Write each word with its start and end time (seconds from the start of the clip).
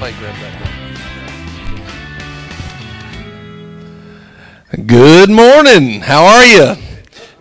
That. 0.00 0.14
Good 4.86 5.28
morning. 5.28 6.00
How 6.00 6.24
are 6.24 6.46
you? 6.46 6.89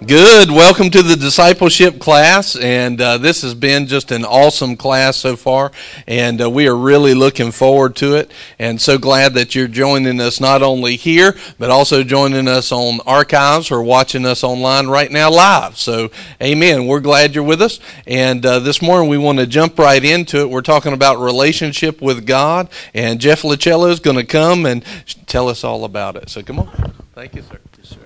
Good. 0.09 0.49
Welcome 0.49 0.89
to 0.89 1.03
the 1.03 1.15
discipleship 1.15 1.99
class. 1.99 2.55
And 2.55 2.99
uh, 2.99 3.19
this 3.19 3.43
has 3.43 3.53
been 3.53 3.85
just 3.85 4.09
an 4.09 4.25
awesome 4.25 4.75
class 4.75 5.17
so 5.17 5.35
far. 5.35 5.71
And 6.07 6.41
uh, 6.41 6.49
we 6.49 6.67
are 6.67 6.75
really 6.75 7.13
looking 7.13 7.51
forward 7.51 7.95
to 7.97 8.15
it. 8.15 8.31
And 8.57 8.81
so 8.81 8.97
glad 8.97 9.35
that 9.35 9.53
you're 9.53 9.67
joining 9.67 10.19
us 10.19 10.39
not 10.39 10.63
only 10.63 10.95
here, 10.95 11.37
but 11.59 11.69
also 11.69 12.03
joining 12.03 12.47
us 12.47 12.71
on 12.71 13.01
archives 13.05 13.69
or 13.69 13.83
watching 13.83 14.25
us 14.25 14.43
online 14.43 14.87
right 14.87 15.11
now 15.11 15.29
live. 15.29 15.77
So, 15.77 16.09
amen. 16.41 16.87
We're 16.87 17.01
glad 17.01 17.35
you're 17.35 17.43
with 17.43 17.61
us. 17.61 17.79
And 18.07 18.43
uh, 18.43 18.57
this 18.57 18.81
morning 18.81 19.11
we 19.11 19.19
want 19.19 19.37
to 19.37 19.45
jump 19.45 19.77
right 19.77 20.03
into 20.03 20.39
it. 20.39 20.49
We're 20.49 20.61
talking 20.63 20.93
about 20.93 21.19
relationship 21.19 22.01
with 22.01 22.25
God. 22.25 22.67
And 22.95 23.21
Jeff 23.21 23.43
Lacello 23.43 23.91
is 23.91 23.99
going 23.99 24.17
to 24.17 24.25
come 24.25 24.65
and 24.65 24.83
tell 25.27 25.47
us 25.47 25.63
all 25.63 25.85
about 25.85 26.15
it. 26.15 26.29
So, 26.31 26.41
come 26.41 26.57
on. 26.57 26.93
Thank 27.13 27.35
you, 27.35 27.43
sir. 27.43 27.59
Yes, 27.77 27.89
sir. 27.89 27.99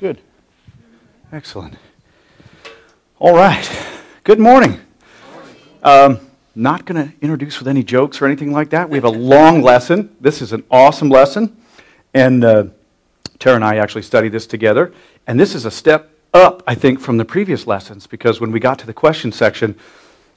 Good. 0.00 0.18
Excellent. 1.30 1.76
All 3.18 3.34
right. 3.34 3.70
Good 4.24 4.40
morning. 4.40 4.80
Um, 5.82 6.20
not 6.54 6.86
going 6.86 7.06
to 7.06 7.14
introduce 7.20 7.58
with 7.58 7.68
any 7.68 7.82
jokes 7.82 8.22
or 8.22 8.24
anything 8.24 8.50
like 8.50 8.70
that. 8.70 8.88
We 8.88 8.96
have 8.96 9.04
a 9.04 9.10
long 9.10 9.60
lesson. 9.60 10.16
This 10.18 10.40
is 10.40 10.54
an 10.54 10.64
awesome 10.70 11.10
lesson. 11.10 11.54
And 12.14 12.42
uh, 12.42 12.64
Tara 13.38 13.56
and 13.56 13.64
I 13.64 13.76
actually 13.76 14.00
studied 14.00 14.32
this 14.32 14.46
together. 14.46 14.90
And 15.26 15.38
this 15.38 15.54
is 15.54 15.66
a 15.66 15.70
step 15.70 16.10
up, 16.32 16.62
I 16.66 16.74
think, 16.74 16.98
from 16.98 17.18
the 17.18 17.26
previous 17.26 17.66
lessons 17.66 18.06
because 18.06 18.40
when 18.40 18.52
we 18.52 18.58
got 18.58 18.78
to 18.78 18.86
the 18.86 18.94
question 18.94 19.32
section, 19.32 19.78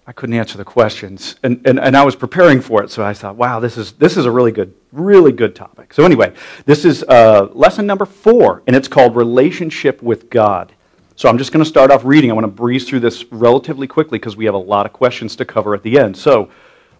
I 0.05 0.11
couldn't 0.11 0.35
answer 0.35 0.57
the 0.57 0.65
questions. 0.65 1.35
And, 1.43 1.65
and, 1.65 1.79
and 1.79 1.95
I 1.95 2.03
was 2.03 2.15
preparing 2.15 2.59
for 2.59 2.83
it, 2.83 2.91
so 2.91 3.05
I 3.05 3.13
thought, 3.13 3.37
wow, 3.37 3.59
this 3.61 3.77
is, 3.77 3.93
this 3.93 4.17
is 4.17 4.25
a 4.25 4.31
really 4.31 4.51
good, 4.51 4.73
really 4.91 5.31
good 5.31 5.55
topic. 5.55 5.93
So, 5.93 6.03
anyway, 6.03 6.33
this 6.65 6.83
is 6.83 7.03
uh, 7.03 7.47
lesson 7.53 7.85
number 7.85 8.05
four, 8.05 8.63
and 8.67 8.75
it's 8.75 8.89
called 8.89 9.15
Relationship 9.15 10.01
with 10.03 10.29
God. 10.29 10.73
So, 11.15 11.29
I'm 11.29 11.37
just 11.37 11.53
going 11.53 11.63
to 11.63 11.69
start 11.69 11.89
off 11.89 12.03
reading. 12.03 12.31
I 12.31 12.33
want 12.33 12.43
to 12.43 12.51
breeze 12.51 12.87
through 12.87 12.99
this 12.99 13.23
relatively 13.31 13.87
quickly 13.87 14.19
because 14.19 14.35
we 14.35 14.43
have 14.43 14.55
a 14.55 14.57
lot 14.57 14.85
of 14.85 14.91
questions 14.91 15.37
to 15.37 15.45
cover 15.45 15.73
at 15.73 15.83
the 15.83 15.97
end. 15.97 16.17
So, 16.17 16.49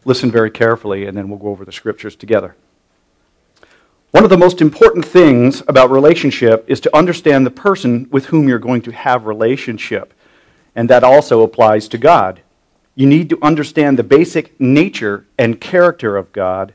listen 0.06 0.32
very 0.32 0.52
carefully, 0.52 1.06
and 1.06 1.18
then 1.18 1.28
we'll 1.28 1.40
go 1.40 1.48
over 1.48 1.66
the 1.66 1.74
scriptures 1.74 2.16
together. 2.16 2.56
One 4.12 4.24
of 4.24 4.30
the 4.30 4.38
most 4.38 4.62
important 4.62 5.04
things 5.04 5.62
about 5.68 5.92
relationship 5.92 6.64
is 6.70 6.80
to 6.82 6.96
understand 6.96 7.46
the 7.46 7.52
person 7.52 8.08
with 8.12 8.28
whom 8.28 8.48
you're 8.48 8.60
going 8.60 8.84
to 8.84 8.92
have 8.92 9.26
relationship. 9.26 10.14
And 10.76 10.90
that 10.90 11.04
also 11.04 11.42
applies 11.42 11.88
to 11.90 11.98
God. 11.98 12.43
You 12.96 13.08
need 13.08 13.30
to 13.30 13.40
understand 13.42 13.98
the 13.98 14.04
basic 14.04 14.60
nature 14.60 15.26
and 15.38 15.60
character 15.60 16.16
of 16.16 16.32
God. 16.32 16.74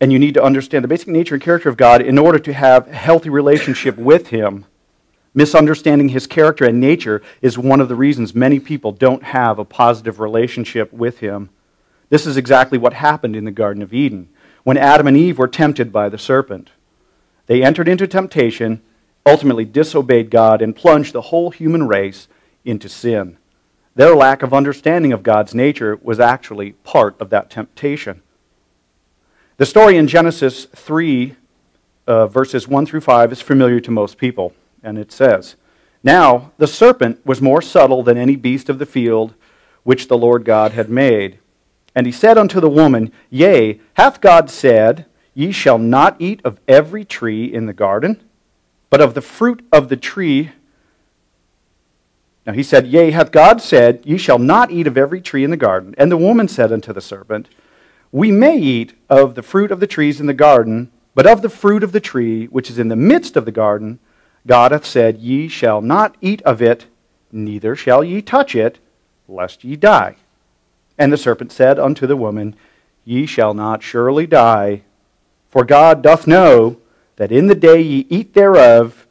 And 0.00 0.12
you 0.12 0.18
need 0.18 0.34
to 0.34 0.42
understand 0.42 0.82
the 0.82 0.88
basic 0.88 1.08
nature 1.08 1.34
and 1.34 1.42
character 1.42 1.68
of 1.68 1.76
God 1.76 2.02
in 2.02 2.18
order 2.18 2.38
to 2.40 2.52
have 2.52 2.88
a 2.88 2.94
healthy 2.94 3.30
relationship 3.30 3.96
with 3.96 4.28
Him. 4.28 4.64
Misunderstanding 5.32 6.10
His 6.10 6.26
character 6.26 6.64
and 6.64 6.80
nature 6.80 7.22
is 7.40 7.56
one 7.56 7.80
of 7.80 7.88
the 7.88 7.94
reasons 7.94 8.34
many 8.34 8.58
people 8.58 8.92
don't 8.92 9.22
have 9.22 9.58
a 9.58 9.64
positive 9.64 10.18
relationship 10.18 10.92
with 10.92 11.20
Him. 11.20 11.50
This 12.08 12.26
is 12.26 12.36
exactly 12.36 12.78
what 12.78 12.94
happened 12.94 13.36
in 13.36 13.44
the 13.44 13.50
Garden 13.50 13.82
of 13.82 13.94
Eden 13.94 14.28
when 14.64 14.76
Adam 14.76 15.06
and 15.06 15.16
Eve 15.16 15.38
were 15.38 15.48
tempted 15.48 15.92
by 15.92 16.08
the 16.08 16.18
serpent. 16.18 16.70
They 17.46 17.62
entered 17.62 17.88
into 17.88 18.06
temptation, 18.06 18.82
ultimately 19.24 19.64
disobeyed 19.64 20.30
God, 20.30 20.62
and 20.62 20.74
plunged 20.74 21.12
the 21.12 21.22
whole 21.22 21.50
human 21.50 21.86
race 21.86 22.26
into 22.64 22.88
sin. 22.88 23.36
Their 23.96 24.16
lack 24.16 24.42
of 24.42 24.52
understanding 24.52 25.12
of 25.12 25.22
God's 25.22 25.54
nature 25.54 25.98
was 26.02 26.18
actually 26.18 26.72
part 26.84 27.14
of 27.20 27.30
that 27.30 27.48
temptation. 27.48 28.22
The 29.56 29.66
story 29.66 29.96
in 29.96 30.08
Genesis 30.08 30.64
3, 30.64 31.36
uh, 32.08 32.26
verses 32.26 32.66
1 32.66 32.86
through 32.86 33.02
5, 33.02 33.30
is 33.30 33.40
familiar 33.40 33.78
to 33.78 33.92
most 33.92 34.18
people, 34.18 34.52
and 34.82 34.98
it 34.98 35.12
says, 35.12 35.54
Now 36.02 36.50
the 36.58 36.66
serpent 36.66 37.24
was 37.24 37.40
more 37.40 37.62
subtle 37.62 38.02
than 38.02 38.18
any 38.18 38.34
beast 38.34 38.68
of 38.68 38.80
the 38.80 38.86
field 38.86 39.34
which 39.84 40.08
the 40.08 40.18
Lord 40.18 40.44
God 40.44 40.72
had 40.72 40.90
made. 40.90 41.38
And 41.94 42.04
he 42.04 42.12
said 42.12 42.36
unto 42.36 42.58
the 42.58 42.68
woman, 42.68 43.12
Yea, 43.30 43.80
hath 43.94 44.20
God 44.20 44.50
said, 44.50 45.06
Ye 45.34 45.52
shall 45.52 45.78
not 45.78 46.16
eat 46.18 46.40
of 46.44 46.58
every 46.66 47.04
tree 47.04 47.44
in 47.44 47.66
the 47.66 47.72
garden, 47.72 48.20
but 48.90 49.00
of 49.00 49.14
the 49.14 49.20
fruit 49.20 49.64
of 49.70 49.88
the 49.88 49.96
tree 49.96 50.50
now 52.46 52.52
he 52.52 52.62
said, 52.62 52.86
Yea, 52.86 53.10
hath 53.10 53.32
God 53.32 53.62
said, 53.62 54.02
Ye 54.04 54.18
shall 54.18 54.38
not 54.38 54.70
eat 54.70 54.86
of 54.86 54.98
every 54.98 55.20
tree 55.20 55.44
in 55.44 55.50
the 55.50 55.56
garden. 55.56 55.94
And 55.96 56.12
the 56.12 56.16
woman 56.16 56.48
said 56.48 56.72
unto 56.72 56.92
the 56.92 57.00
serpent, 57.00 57.48
We 58.12 58.30
may 58.30 58.58
eat 58.58 58.94
of 59.08 59.34
the 59.34 59.42
fruit 59.42 59.70
of 59.70 59.80
the 59.80 59.86
trees 59.86 60.20
in 60.20 60.26
the 60.26 60.34
garden, 60.34 60.90
but 61.14 61.26
of 61.26 61.42
the 61.42 61.48
fruit 61.48 61.82
of 61.82 61.92
the 61.92 62.00
tree 62.00 62.46
which 62.46 62.68
is 62.68 62.78
in 62.78 62.88
the 62.88 62.96
midst 62.96 63.36
of 63.36 63.44
the 63.44 63.52
garden, 63.52 63.98
God 64.46 64.72
hath 64.72 64.84
said, 64.84 65.18
Ye 65.18 65.48
shall 65.48 65.80
not 65.80 66.16
eat 66.20 66.42
of 66.42 66.60
it, 66.60 66.86
neither 67.32 67.74
shall 67.74 68.04
ye 68.04 68.20
touch 68.20 68.54
it, 68.54 68.78
lest 69.26 69.64
ye 69.64 69.76
die. 69.76 70.16
And 70.98 71.12
the 71.12 71.16
serpent 71.16 71.50
said 71.50 71.78
unto 71.78 72.06
the 72.06 72.16
woman, 72.16 72.56
Ye 73.04 73.24
shall 73.26 73.54
not 73.54 73.82
surely 73.82 74.26
die, 74.26 74.82
for 75.48 75.64
God 75.64 76.02
doth 76.02 76.26
know 76.26 76.78
that 77.16 77.32
in 77.32 77.46
the 77.46 77.54
day 77.54 77.80
ye 77.80 78.06
eat 78.10 78.34
thereof, 78.34 79.03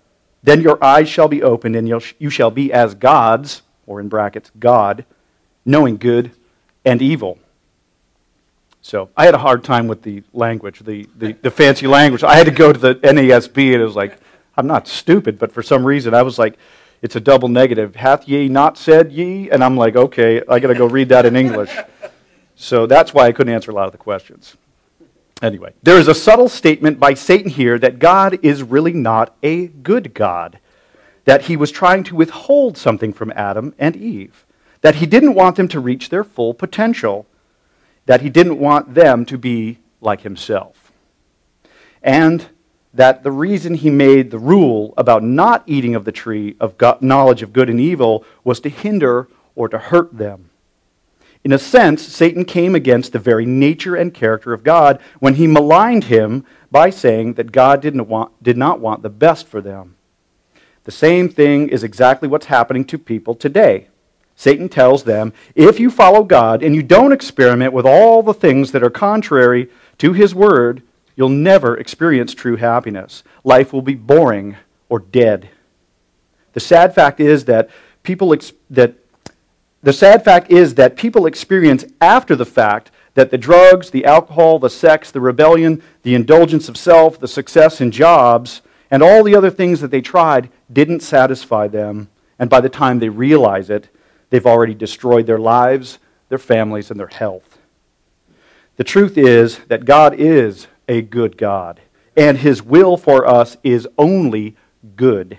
then 0.44 0.62
your 0.62 0.84
eyes 0.84 1.08
shall 1.08 1.28
be 1.28 1.42
opened, 1.42 1.76
and 1.76 1.88
you 1.88 2.30
shall 2.30 2.52
be 2.52 2.72
as 2.72 2.94
gods, 2.96 3.62
or 3.88 4.00
in 4.00 4.10
brackets, 4.10 4.52
God, 4.60 5.06
knowing 5.66 5.98
good 5.98 6.32
and 6.86 7.02
evil. 7.02 7.40
So 8.82 9.10
I 9.16 9.26
had 9.26 9.34
a 9.34 9.38
hard 9.38 9.64
time 9.64 9.88
with 9.88 10.02
the 10.02 10.24
language, 10.34 10.80
the, 10.80 11.08
the, 11.18 11.32
the 11.32 11.50
fancy 11.50 11.88
language. 11.88 12.24
I 12.24 12.36
had 12.36 12.46
to 12.48 12.52
go 12.52 12.74
to 12.74 12.78
the 12.78 12.96
NASB, 12.96 13.74
and 13.74 13.82
it 13.82 13.86
was 13.86 13.96
like, 13.96 14.18
I'm 14.58 14.68
not 14.68 14.88
stupid, 14.88 15.40
but 15.40 15.54
for 15.54 15.64
some 15.64 15.86
reason 15.86 16.14
I 16.14 16.22
was 16.22 16.38
like, 16.38 16.58
it's 17.02 17.16
a 17.16 17.22
double 17.22 17.48
negative. 17.48 17.96
Hath 17.96 18.28
ye 18.28 18.50
not 18.50 18.78
said 18.78 19.12
ye? 19.12 19.50
And 19.50 19.64
I'm 19.64 19.78
like, 19.78 19.96
okay, 19.96 20.42
I 20.50 20.60
got 20.60 20.68
to 20.68 20.76
go 20.76 20.86
read 20.86 21.10
that 21.10 21.26
in 21.26 21.36
English. 21.36 21.76
So 22.56 22.86
that's 22.86 23.14
why 23.14 23.28
I 23.28 23.32
couldn't 23.32 23.54
answer 23.54 23.72
a 23.72 23.74
lot 23.74 23.88
of 23.88 23.94
the 23.94 23.98
questions. 23.98 24.56
Anyway, 25.42 25.74
there 25.84 25.98
is 25.98 26.08
a 26.08 26.16
subtle 26.16 26.48
statement 26.48 27.00
by 27.00 27.14
Satan 27.14 27.50
here 27.50 27.78
that 27.80 28.00
God 28.00 28.40
is 28.44 28.64
really 28.64 28.94
not 28.94 29.36
a 29.44 29.68
good 29.68 30.14
God, 30.14 30.60
that 31.26 31.44
he 31.44 31.58
was 31.58 31.72
trying 31.72 32.04
to 32.06 32.16
withhold 32.16 32.78
something 32.78 33.12
from 33.12 33.34
Adam 33.36 33.74
and 33.78 33.96
Eve, 33.96 34.46
that 34.82 34.96
he 34.96 35.06
didn't 35.06 35.34
want 35.34 35.56
them 35.56 35.68
to 35.70 35.80
reach 35.80 36.10
their 36.10 36.24
full 36.24 36.54
potential, 36.54 37.26
that 38.06 38.22
he 38.22 38.30
didn't 38.30 38.60
want 38.60 38.94
them 38.94 39.26
to 39.26 39.38
be 39.38 39.80
like 40.02 40.22
himself. 40.22 40.92
And 42.02 42.48
that 42.94 43.24
the 43.24 43.32
reason 43.32 43.74
he 43.74 43.90
made 43.90 44.30
the 44.30 44.40
rule 44.40 44.94
about 44.98 45.24
not 45.24 45.64
eating 45.66 45.96
of 45.96 46.06
the 46.06 46.12
tree 46.12 46.56
of 46.60 46.76
knowledge 47.02 47.42
of 47.42 47.52
good 47.52 47.70
and 47.70 47.80
evil 47.80 48.24
was 48.44 48.60
to 48.60 48.70
hinder 48.70 49.28
or 49.56 49.68
to 49.68 49.78
hurt 49.78 50.16
them. 50.18 50.50
In 51.44 51.52
a 51.52 51.60
sense, 51.60 52.02
Satan 52.02 52.46
came 52.46 52.74
against 52.74 53.12
the 53.12 53.20
very 53.20 53.46
nature 53.46 53.96
and 53.96 54.14
character 54.14 54.54
of 54.54 54.64
God 54.64 55.00
when 55.20 55.36
he 55.36 55.46
maligned 55.46 56.06
him 56.06 56.46
by 56.72 56.90
saying 56.90 57.34
that 57.34 57.52
God 57.52 57.82
didn't 57.82 58.08
want, 58.08 58.42
did 58.42 58.58
not 58.58 58.80
want 58.80 59.04
the 59.04 59.10
best 59.10 59.48
for 59.48 59.60
them. 59.60 59.96
The 60.86 60.92
same 60.92 61.30
thing 61.30 61.70
is 61.70 61.84
exactly 61.84 62.28
what's 62.28 62.46
happening 62.46 62.86
to 62.86 62.98
people 62.98 63.36
today. 63.36 63.88
Satan 64.36 64.70
tells 64.70 65.04
them 65.04 65.34
if 65.54 65.80
you 65.80 65.92
follow 65.92 66.24
God 66.24 66.64
and 66.64 66.76
you 66.76 66.82
don't 66.82 67.12
experiment 67.12 67.74
with 67.74 67.86
all 67.86 68.24
the 68.24 68.34
things 68.34 68.72
that 68.72 68.84
are 68.84 68.90
contrary 68.90 69.70
to 70.00 70.14
his 70.14 70.34
word, 70.34 70.82
you'll 71.16 71.30
never 71.30 71.78
experience 71.78 72.34
true 72.34 72.56
happiness. 72.56 73.24
Life 73.44 73.74
will 73.74 73.82
be 73.82 73.96
boring 73.96 74.58
or 74.90 75.00
dead. 75.00 75.50
The 76.54 76.60
sad 76.60 76.96
fact 76.96 77.20
is 77.20 77.46
that 77.46 77.70
people 78.02 78.36
that 78.70 78.96
the 79.84 79.94
sad 79.94 80.24
fact 80.24 80.50
is 80.50 80.76
that 80.76 80.96
people 80.96 81.26
experience 81.26 81.86
after 82.00 82.36
the 82.36 82.46
fact 82.46 82.90
that 83.16 83.30
the 83.30 83.38
drugs, 83.38 83.92
the 83.92 84.06
alcohol, 84.06 84.58
the 84.58 84.70
sex, 84.70 85.12
the 85.12 85.20
rebellion, 85.22 85.84
the 86.04 86.16
indulgence 86.16 86.70
of 86.70 86.78
self, 86.78 87.20
the 87.20 87.28
success 87.28 87.82
in 87.82 87.92
jobs, 87.92 88.62
and 88.90 89.04
all 89.04 89.24
the 89.24 89.36
other 89.36 89.50
things 89.50 89.82
that 89.82 89.92
they 89.92 90.02
tried 90.02 90.50
didn't 90.72 91.02
satisfy 91.02 91.68
them. 91.68 92.10
And 92.40 92.50
by 92.50 92.62
the 92.62 92.70
time 92.70 93.00
they 93.00 93.10
realize 93.10 93.70
it, 93.70 93.90
they've 94.30 94.46
already 94.46 94.74
destroyed 94.74 95.28
their 95.28 95.38
lives, 95.38 96.00
their 96.30 96.38
families, 96.38 96.90
and 96.90 97.00
their 97.00 97.08
health. 97.08 97.60
The 98.78 98.84
truth 98.84 99.18
is 99.18 99.60
that 99.68 99.86
God 99.86 100.16
is 100.18 100.68
a 100.88 101.02
good 101.02 101.38
God, 101.38 101.82
and 102.18 102.38
his 102.38 102.64
will 102.64 102.98
for 102.98 103.28
us 103.28 103.58
is 103.64 103.88
only 103.98 104.56
good. 104.96 105.38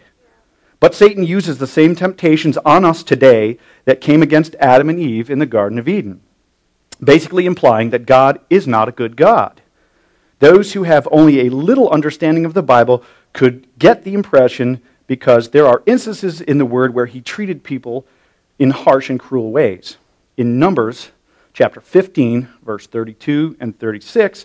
But 0.85 0.95
Satan 0.95 1.25
uses 1.25 1.57
the 1.57 1.67
same 1.67 1.97
temptations 1.97 2.59
on 2.59 2.85
us 2.85 3.03
today 3.03 3.57
that 3.87 4.03
came 4.03 4.21
against 4.21 4.55
Adam 4.61 4.91
and 4.91 5.01
Eve 5.01 5.31
in 5.31 5.39
the 5.39 5.47
Garden 5.47 5.79
of 5.79 5.89
Eden, 5.89 6.21
basically 7.03 7.47
implying 7.47 7.89
that 7.89 8.05
God 8.05 8.39
is 8.51 8.67
not 8.67 8.91
a 8.91 8.93
good 8.93 9.17
God. 9.17 9.63
Those 10.41 10.75
who 10.75 10.83
have 10.83 11.09
only 11.11 11.41
a 11.41 11.49
little 11.49 11.89
understanding 11.89 12.45
of 12.45 12.53
the 12.53 12.63
Bible 12.63 13.03
could 13.33 13.67
get 13.79 14.05
the 14.05 14.13
impression 14.13 14.83
because 15.07 15.49
there 15.49 15.67
are 15.67 15.83
instances 15.87 16.43
in 16.43 16.59
the 16.59 16.67
Word 16.67 16.93
where 16.93 17.07
he 17.07 17.23
treated 17.23 17.65
people 17.65 18.07
in 18.59 18.69
harsh 18.69 19.09
and 19.09 19.19
cruel 19.19 19.53
ways. 19.53 19.97
In 20.37 20.59
Numbers 20.59 21.13
chapter 21.55 21.81
15, 21.81 22.47
verse 22.63 22.87
32 22.87 23.57
and 23.59 23.79
36, 23.79 24.45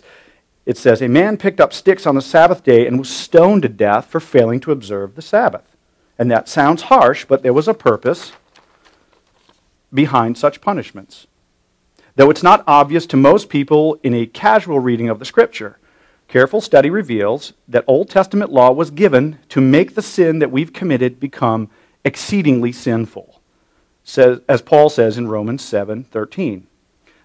it 0.64 0.78
says, 0.78 1.02
A 1.02 1.08
man 1.08 1.36
picked 1.36 1.60
up 1.60 1.74
sticks 1.74 2.06
on 2.06 2.14
the 2.14 2.22
Sabbath 2.22 2.64
day 2.64 2.86
and 2.86 2.98
was 2.98 3.14
stoned 3.14 3.60
to 3.60 3.68
death 3.68 4.06
for 4.06 4.20
failing 4.20 4.60
to 4.60 4.72
observe 4.72 5.16
the 5.16 5.20
Sabbath. 5.20 5.69
And 6.20 6.30
that 6.30 6.50
sounds 6.50 6.82
harsh, 6.82 7.24
but 7.24 7.42
there 7.42 7.54
was 7.54 7.66
a 7.66 7.72
purpose 7.72 8.32
behind 9.92 10.36
such 10.36 10.60
punishments. 10.60 11.26
Though 12.14 12.28
it's 12.28 12.42
not 12.42 12.62
obvious 12.66 13.06
to 13.06 13.16
most 13.16 13.48
people 13.48 13.98
in 14.02 14.12
a 14.12 14.26
casual 14.26 14.80
reading 14.80 15.08
of 15.08 15.18
the 15.18 15.24
Scripture, 15.24 15.78
careful 16.28 16.60
study 16.60 16.90
reveals 16.90 17.54
that 17.66 17.86
Old 17.86 18.10
Testament 18.10 18.52
law 18.52 18.70
was 18.70 18.90
given 18.90 19.38
to 19.48 19.62
make 19.62 19.94
the 19.94 20.02
sin 20.02 20.40
that 20.40 20.50
we've 20.50 20.74
committed 20.74 21.20
become 21.20 21.70
exceedingly 22.04 22.70
sinful, 22.70 23.40
as 24.18 24.60
Paul 24.60 24.90
says 24.90 25.16
in 25.16 25.26
Romans 25.26 25.64
7 25.64 26.04
13. 26.04 26.66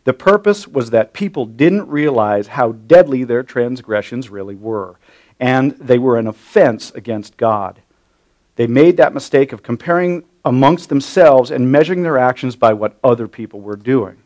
The 0.06 0.14
purpose 0.14 0.70
was 0.70 0.92
that 0.92 1.12
people 1.12 1.46
didn't 1.46 1.90
realize 1.90 2.48
how 2.48 2.72
deadly 2.72 3.26
their 3.26 3.44
transgressions 3.44 4.30
really 4.30 4.56
were, 4.56 4.96
and 5.38 5.72
they 5.72 6.00
were 6.00 6.18
an 6.18 6.28
offense 6.28 6.92
against 6.92 7.36
God. 7.36 7.82
They 8.56 8.68
made 8.68 8.98
that 8.98 9.14
mistake 9.14 9.52
of 9.52 9.64
comparing 9.64 10.24
amongst 10.44 10.90
themselves 10.90 11.52
and 11.52 11.72
measuring 11.72 12.04
their 12.04 12.18
actions 12.18 12.56
by 12.56 12.74
what 12.74 12.98
other 13.04 13.28
people 13.28 13.62
were 13.62 13.76
doing. 13.76 14.18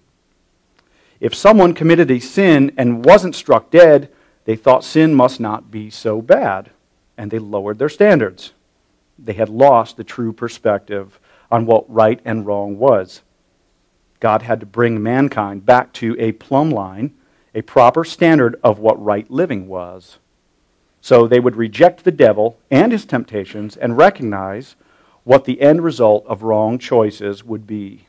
If 1.19 1.35
someone 1.35 1.73
committed 1.73 2.11
a 2.11 2.19
sin 2.19 2.71
and 2.77 3.03
wasn't 3.03 3.35
struck 3.35 3.71
dead, 3.71 4.09
they 4.45 4.55
thought 4.55 4.83
sin 4.83 5.13
must 5.13 5.39
not 5.39 5.71
be 5.71 5.89
so 5.89 6.21
bad, 6.21 6.69
and 7.17 7.29
they 7.29 7.39
lowered 7.39 7.79
their 7.79 7.89
standards. 7.89 8.53
They 9.17 9.33
had 9.33 9.49
lost 9.49 9.97
the 9.97 10.03
true 10.03 10.31
perspective 10.31 11.19
on 11.51 11.65
what 11.65 11.91
right 11.91 12.19
and 12.23 12.45
wrong 12.45 12.77
was. 12.77 13.21
God 14.19 14.41
had 14.41 14.59
to 14.59 14.65
bring 14.65 15.01
mankind 15.01 15.65
back 15.65 15.93
to 15.93 16.15
a 16.19 16.33
plumb 16.33 16.69
line, 16.69 17.13
a 17.55 17.61
proper 17.61 18.03
standard 18.03 18.59
of 18.63 18.79
what 18.79 19.03
right 19.03 19.29
living 19.29 19.67
was. 19.67 20.19
So 21.01 21.27
they 21.27 21.39
would 21.39 21.55
reject 21.55 22.03
the 22.03 22.11
devil 22.11 22.57
and 22.69 22.91
his 22.91 23.05
temptations 23.05 23.77
and 23.77 23.97
recognize 23.97 24.75
what 25.23 25.45
the 25.45 25.61
end 25.61 25.83
result 25.83 26.25
of 26.27 26.43
wrong 26.43 26.77
choices 26.77 27.43
would 27.43 27.65
be. 27.67 28.07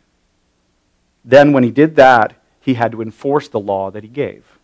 Then, 1.24 1.52
when 1.52 1.62
he 1.62 1.70
did 1.70 1.96
that, 1.96 2.34
he 2.60 2.74
had 2.74 2.92
to 2.92 3.02
enforce 3.02 3.48
the 3.48 3.60
law 3.60 3.90
that 3.90 4.02
he 4.02 4.08
gave. 4.08 4.58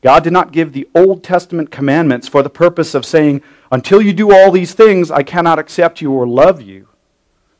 God 0.00 0.24
did 0.24 0.32
not 0.32 0.52
give 0.52 0.72
the 0.72 0.88
Old 0.94 1.22
Testament 1.22 1.70
commandments 1.70 2.26
for 2.26 2.42
the 2.42 2.50
purpose 2.50 2.94
of 2.94 3.06
saying, 3.06 3.42
until 3.70 4.02
you 4.02 4.12
do 4.12 4.32
all 4.32 4.50
these 4.50 4.74
things, 4.74 5.10
I 5.10 5.22
cannot 5.22 5.58
accept 5.58 6.00
you 6.00 6.12
or 6.12 6.26
love 6.26 6.60
you. 6.60 6.88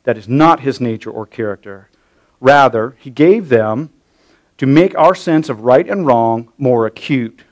That 0.03 0.17
is 0.17 0.27
not 0.27 0.59
his 0.59 0.81
nature 0.81 1.09
or 1.09 1.25
character. 1.25 1.89
Rather, 2.41 2.95
he 2.99 3.09
gave 3.09 3.47
them 3.47 3.89
to 4.57 4.65
make 4.65 4.97
our 4.97 5.15
sense 5.15 5.47
of 5.47 5.61
right 5.61 5.87
and 5.89 6.05
wrong 6.05 6.51
more 6.57 6.85
acute 6.85 7.43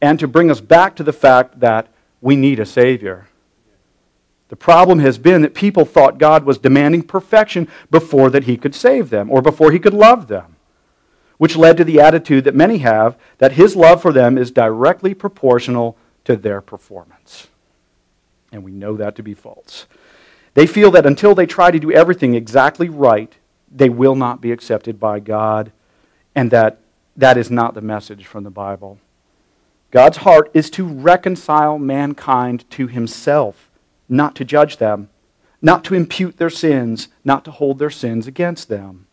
and 0.00 0.18
to 0.18 0.28
bring 0.28 0.50
us 0.50 0.60
back 0.60 0.96
to 0.96 1.02
the 1.02 1.12
fact 1.12 1.60
that 1.60 1.88
we 2.20 2.36
need 2.36 2.60
a 2.60 2.66
Savior. 2.66 3.28
The 4.48 4.56
problem 4.56 5.00
has 5.00 5.18
been 5.18 5.42
that 5.42 5.54
people 5.54 5.84
thought 5.84 6.18
God 6.18 6.44
was 6.44 6.58
demanding 6.58 7.02
perfection 7.02 7.68
before 7.90 8.30
that 8.30 8.44
he 8.44 8.56
could 8.56 8.74
save 8.74 9.10
them 9.10 9.30
or 9.30 9.42
before 9.42 9.72
he 9.72 9.78
could 9.78 9.94
love 9.94 10.28
them, 10.28 10.56
which 11.36 11.56
led 11.56 11.76
to 11.76 11.84
the 11.84 12.00
attitude 12.00 12.44
that 12.44 12.54
many 12.54 12.78
have 12.78 13.18
that 13.38 13.52
his 13.52 13.76
love 13.76 14.00
for 14.00 14.12
them 14.12 14.38
is 14.38 14.50
directly 14.50 15.12
proportional 15.12 15.96
to 16.24 16.36
their 16.36 16.60
performance. 16.60 17.48
And 18.50 18.64
we 18.64 18.72
know 18.72 18.96
that 18.96 19.14
to 19.16 19.22
be 19.22 19.34
false. 19.34 19.86
They 20.54 20.66
feel 20.66 20.90
that 20.92 21.06
until 21.06 21.34
they 21.34 21.46
try 21.46 21.70
to 21.70 21.78
do 21.78 21.92
everything 21.92 22.34
exactly 22.34 22.88
right, 22.88 23.34
they 23.70 23.90
will 23.90 24.14
not 24.14 24.40
be 24.40 24.50
accepted 24.50 24.98
by 24.98 25.20
God, 25.20 25.72
and 26.34 26.50
that 26.50 26.80
that 27.16 27.36
is 27.36 27.50
not 27.50 27.74
the 27.74 27.82
message 27.82 28.26
from 28.26 28.44
the 28.44 28.50
Bible. 28.50 28.98
God's 29.90 30.18
heart 30.18 30.50
is 30.52 30.70
to 30.70 30.84
reconcile 30.84 31.78
mankind 31.78 32.68
to 32.70 32.86
himself, 32.86 33.70
not 34.08 34.34
to 34.36 34.44
judge 34.44 34.76
them, 34.76 35.08
not 35.62 35.84
to 35.84 35.94
impute 35.94 36.36
their 36.36 36.50
sins, 36.50 37.08
not 37.24 37.44
to 37.44 37.50
hold 37.50 37.78
their 37.78 37.90
sins 37.90 38.26
against 38.26 38.68
them. 38.68 39.06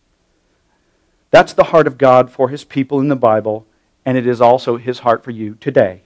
That's 1.32 1.54
the 1.54 1.66
heart 1.66 1.88
of 1.88 1.98
God 1.98 2.30
for 2.30 2.50
his 2.50 2.64
people 2.64 3.00
in 3.00 3.08
the 3.08 3.16
Bible, 3.16 3.66
and 4.06 4.18
it 4.18 4.28
is 4.28 4.42
also 4.42 4.78
his 4.78 5.00
heart 5.00 5.24
for 5.24 5.32
you 5.32 5.56
today. 5.56 6.02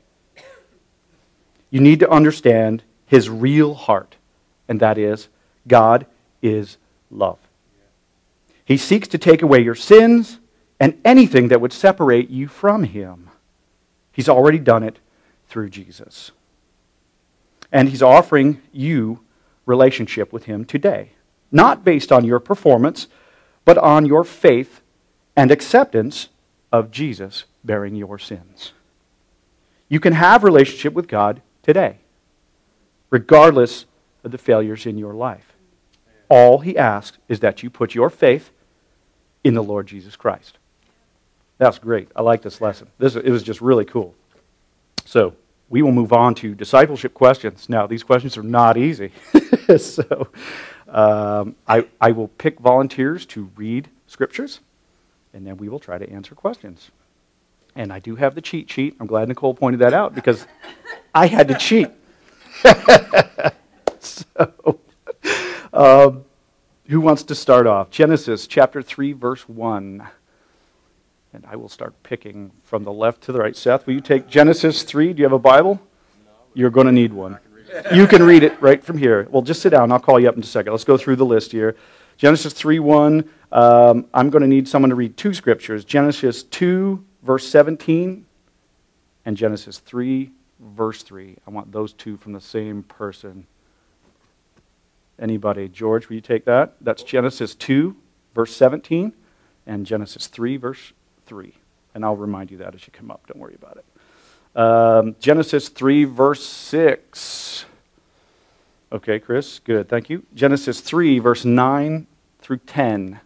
You 1.69 1.81
need 1.81 1.99
to 1.99 2.09
understand 2.09 2.83
his 3.05 3.29
real 3.29 3.73
heart, 3.73 4.15
and 4.67 4.79
that 4.79 4.97
is 4.97 5.29
God 5.67 6.05
is 6.41 6.77
love. 7.11 7.39
He 8.63 8.77
seeks 8.77 9.07
to 9.09 9.17
take 9.17 9.41
away 9.41 9.61
your 9.61 9.75
sins 9.75 10.37
and 10.79 10.99
anything 11.03 11.47
that 11.47 11.59
would 11.59 11.73
separate 11.73 12.29
you 12.29 12.47
from 12.47 12.83
Him. 12.83 13.28
He's 14.19 14.27
already 14.27 14.59
done 14.59 14.83
it 14.83 14.99
through 15.47 15.69
Jesus. 15.69 16.31
And 17.71 17.87
He's 17.87 18.01
offering 18.01 18.61
you 18.73 19.21
relationship 19.65 20.33
with 20.33 20.43
Him 20.43 20.65
today, 20.65 21.11
not 21.53 21.85
based 21.85 22.11
on 22.11 22.25
your 22.25 22.41
performance, 22.41 23.07
but 23.63 23.77
on 23.77 24.05
your 24.05 24.25
faith 24.25 24.81
and 25.37 25.51
acceptance 25.51 26.27
of 26.69 26.91
Jesus 26.91 27.45
bearing 27.63 27.95
your 27.95 28.19
sins. 28.19 28.73
You 29.87 30.01
can 30.01 30.11
have 30.11 30.43
relationship 30.43 30.91
with 30.91 31.07
God 31.07 31.41
today, 31.63 31.99
regardless 33.09 33.85
of 34.25 34.31
the 34.31 34.37
failures 34.37 34.85
in 34.85 34.97
your 34.97 35.13
life. 35.13 35.53
All 36.27 36.59
he 36.59 36.77
asks 36.77 37.17
is 37.29 37.39
that 37.39 37.63
you 37.63 37.69
put 37.69 37.95
your 37.95 38.09
faith 38.09 38.51
in 39.45 39.53
the 39.53 39.63
Lord 39.63 39.87
Jesus 39.87 40.17
Christ. 40.17 40.58
That's 41.59 41.77
great. 41.77 42.09
I 42.15 42.23
like 42.23 42.41
this 42.41 42.61
lesson. 42.61 42.89
This, 42.97 43.15
it 43.15 43.29
was 43.29 43.43
just 43.43 43.61
really 43.61 43.85
cool. 43.85 44.15
So, 45.05 45.35
we 45.69 45.83
will 45.83 45.91
move 45.91 46.13
on 46.13 46.33
to 46.35 46.55
discipleship 46.55 47.13
questions. 47.13 47.69
Now, 47.69 47.85
these 47.85 48.01
questions 48.01 48.37
are 48.37 48.43
not 48.43 48.75
easy. 48.77 49.11
so, 49.77 50.29
um, 50.87 51.55
I, 51.67 51.85
I 52.01 52.11
will 52.11 52.29
pick 52.29 52.59
volunteers 52.59 53.25
to 53.27 53.51
read 53.55 53.89
scriptures, 54.07 54.61
and 55.33 55.45
then 55.45 55.57
we 55.57 55.69
will 55.69 55.79
try 55.79 55.97
to 55.99 56.09
answer 56.09 56.33
questions. 56.33 56.89
And 57.75 57.93
I 57.93 57.99
do 57.99 58.15
have 58.15 58.35
the 58.35 58.41
cheat 58.41 58.71
sheet. 58.71 58.95
I'm 58.99 59.05
glad 59.05 59.27
Nicole 59.27 59.53
pointed 59.53 59.81
that 59.81 59.93
out 59.93 60.15
because 60.15 60.47
I 61.13 61.27
had 61.27 61.49
to 61.49 61.55
cheat. 61.55 61.89
so, 63.99 64.79
um, 65.71 66.23
who 66.87 67.01
wants 67.01 67.23
to 67.23 67.35
start 67.35 67.67
off? 67.67 67.91
Genesis 67.91 68.47
chapter 68.47 68.81
3, 68.81 69.13
verse 69.13 69.47
1. 69.47 70.07
And 71.33 71.45
I 71.47 71.55
will 71.55 71.69
start 71.69 72.01
picking 72.01 72.51
from 72.63 72.83
the 72.83 72.91
left 72.91 73.21
to 73.23 73.31
the 73.31 73.39
right. 73.39 73.55
Seth, 73.55 73.85
will 73.85 73.93
you 73.93 74.01
take 74.01 74.27
Genesis 74.27 74.83
3? 74.83 75.13
Do 75.13 75.19
you 75.19 75.25
have 75.25 75.33
a 75.33 75.39
Bible? 75.39 75.79
You're 76.53 76.71
going 76.71 76.87
to 76.87 76.91
need 76.91 77.13
one. 77.13 77.37
You 77.93 78.07
can 78.07 78.23
read 78.23 78.41
it 78.41 78.59
right 78.61 78.83
from 78.83 78.97
here. 78.97 79.27
Well, 79.29 79.43
just 79.43 79.61
sit 79.61 79.69
down. 79.69 79.91
I'll 79.91 79.99
call 79.99 80.19
you 80.19 80.27
up 80.27 80.35
in 80.35 80.41
a 80.41 80.45
second. 80.45 80.71
Let's 80.71 80.83
go 80.83 80.97
through 80.97 81.17
the 81.17 81.25
list 81.25 81.51
here. 81.51 81.75
Genesis 82.17 82.53
3 82.53 82.79
1. 82.79 83.29
Um, 83.51 84.07
I'm 84.13 84.29
going 84.29 84.41
to 84.41 84.47
need 84.47 84.67
someone 84.67 84.89
to 84.89 84.95
read 84.95 85.17
two 85.17 85.33
scriptures 85.33 85.85
Genesis 85.85 86.43
2, 86.43 87.03
verse 87.23 87.47
17, 87.47 88.25
and 89.25 89.37
Genesis 89.37 89.79
3, 89.79 90.31
verse 90.59 91.03
3. 91.03 91.37
I 91.45 91.49
want 91.49 91.71
those 91.71 91.93
two 91.93 92.17
from 92.17 92.33
the 92.33 92.41
same 92.41 92.83
person. 92.83 93.47
Anybody? 95.19 95.67
George, 95.67 96.09
will 96.09 96.15
you 96.15 96.21
take 96.21 96.45
that? 96.45 96.75
That's 96.81 97.03
Genesis 97.03 97.53
2, 97.55 97.95
verse 98.33 98.55
17, 98.55 99.13
and 99.65 99.85
Genesis 99.85 100.27
3, 100.27 100.57
verse 100.57 100.93
3. 101.29 101.53
And 101.93 102.03
I'll 102.03 102.17
remind 102.17 102.51
you 102.51 102.57
that 102.57 102.75
as 102.75 102.85
you 102.85 102.91
come 102.91 103.09
up. 103.11 103.25
Don't 103.27 103.39
worry 103.39 103.55
about 103.55 103.77
it. 103.77 104.59
Um, 104.59 105.15
Genesis 105.19 105.69
3, 105.69 106.03
verse 106.05 106.43
6. 106.43 107.65
Okay, 108.91 109.19
Chris, 109.19 109.59
good. 109.59 109.87
Thank 109.87 110.09
you. 110.09 110.23
Genesis 110.33 110.81
3, 110.81 111.19
verse 111.19 111.45
9 111.45 112.07
through 112.41 112.57
10. 112.57 113.19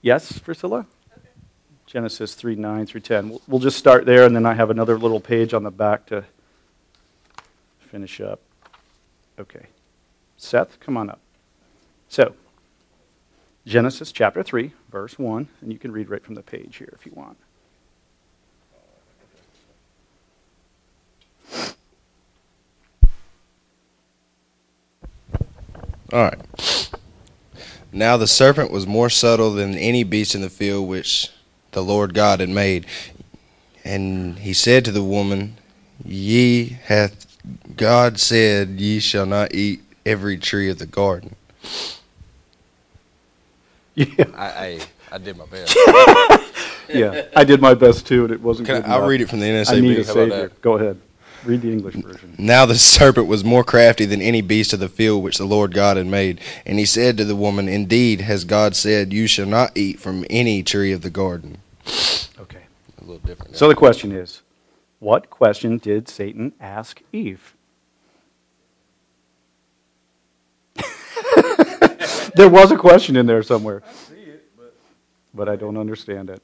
Yes, 0.00 0.38
Priscilla? 0.38 0.86
Okay. 1.12 1.28
Genesis 1.86 2.34
3, 2.34 2.56
9 2.56 2.86
through 2.86 3.02
10. 3.02 3.38
We'll 3.46 3.60
just 3.60 3.78
start 3.78 4.06
there, 4.06 4.24
and 4.24 4.34
then 4.34 4.46
I 4.46 4.54
have 4.54 4.70
another 4.70 4.98
little 4.98 5.20
page 5.20 5.52
on 5.52 5.62
the 5.62 5.70
back 5.70 6.06
to 6.06 6.24
finish 7.78 8.22
up. 8.22 8.40
Okay. 9.38 9.66
Seth, 10.38 10.80
come 10.80 10.96
on 10.96 11.10
up. 11.10 11.20
So, 12.08 12.34
Genesis 13.66 14.12
chapter 14.12 14.42
3, 14.42 14.72
verse 14.90 15.18
1, 15.18 15.48
and 15.62 15.72
you 15.72 15.78
can 15.78 15.90
read 15.90 16.10
right 16.10 16.22
from 16.22 16.34
the 16.34 16.42
page 16.42 16.76
here 16.76 16.92
if 16.98 17.06
you 17.06 17.12
want. 17.14 17.38
All 26.12 26.22
right. 26.22 26.90
Now 27.90 28.16
the 28.16 28.26
serpent 28.26 28.70
was 28.70 28.86
more 28.86 29.08
subtle 29.08 29.52
than 29.52 29.74
any 29.74 30.04
beast 30.04 30.34
in 30.34 30.42
the 30.42 30.50
field 30.50 30.88
which 30.88 31.30
the 31.72 31.82
Lord 31.82 32.12
God 32.12 32.40
had 32.40 32.50
made. 32.50 32.86
And 33.82 34.38
he 34.38 34.52
said 34.52 34.84
to 34.84 34.92
the 34.92 35.02
woman, 35.02 35.56
Ye 36.04 36.78
hath 36.84 37.26
God 37.76 38.20
said, 38.20 38.80
Ye 38.80 39.00
shall 39.00 39.26
not 39.26 39.54
eat 39.54 39.82
every 40.04 40.36
tree 40.36 40.68
of 40.70 40.78
the 40.78 40.86
garden. 40.86 41.36
Yeah, 43.94 44.24
I, 44.34 44.46
I, 44.46 44.80
I 45.12 45.18
did 45.18 45.36
my 45.36 45.46
best. 45.46 45.74
yeah. 46.88 47.26
I 47.36 47.44
did 47.44 47.60
my 47.60 47.74
best 47.74 48.06
too, 48.06 48.24
and 48.24 48.32
it 48.32 48.40
wasn't 48.40 48.66
Can 48.68 48.82
good 48.82 48.84
I, 48.86 48.92
I'll 48.92 48.98
enough. 48.98 49.08
read 49.10 49.20
it 49.20 49.28
from 49.30 49.40
the 49.40 49.46
NSAB. 49.46 49.76
I 49.76 49.80
need 49.80 49.98
a 49.98 50.04
How 50.04 50.12
about 50.12 50.14
savior. 50.14 50.28
that? 50.48 50.62
Go 50.62 50.76
ahead. 50.78 51.00
Read 51.44 51.60
the 51.60 51.70
English 51.72 51.94
version. 51.96 52.34
Now 52.38 52.64
the 52.66 52.74
serpent 52.74 53.26
was 53.26 53.44
more 53.44 53.62
crafty 53.64 54.06
than 54.06 54.22
any 54.22 54.40
beast 54.40 54.72
of 54.72 54.80
the 54.80 54.88
field 54.88 55.22
which 55.22 55.36
the 55.38 55.44
Lord 55.44 55.74
God 55.74 55.96
had 55.98 56.06
made. 56.06 56.40
And 56.64 56.78
he 56.78 56.86
said 56.86 57.18
to 57.18 57.24
the 57.24 57.36
woman, 57.36 57.68
Indeed, 57.68 58.22
has 58.22 58.44
God 58.44 58.74
said, 58.74 59.12
You 59.12 59.26
shall 59.26 59.46
not 59.46 59.76
eat 59.76 60.00
from 60.00 60.24
any 60.30 60.62
tree 60.62 60.90
of 60.92 61.02
the 61.02 61.10
garden. 61.10 61.58
Okay. 62.38 62.62
A 62.98 63.04
little 63.04 63.18
different. 63.18 63.56
So 63.56 63.68
the 63.68 63.74
question 63.74 64.10
is, 64.10 64.40
what 65.00 65.28
question 65.28 65.76
did 65.76 66.08
Satan 66.08 66.54
ask 66.60 67.02
Eve? 67.12 67.54
There 72.34 72.48
was 72.48 72.70
a 72.70 72.76
question 72.76 73.16
in 73.16 73.26
there 73.26 73.42
somewhere. 73.42 73.82
I 73.86 73.92
see 73.92 74.14
it, 74.14 74.44
but 74.56 74.74
but 75.32 75.48
I 75.48 75.56
don't 75.56 75.76
understand 75.76 76.30
it. 76.30 76.42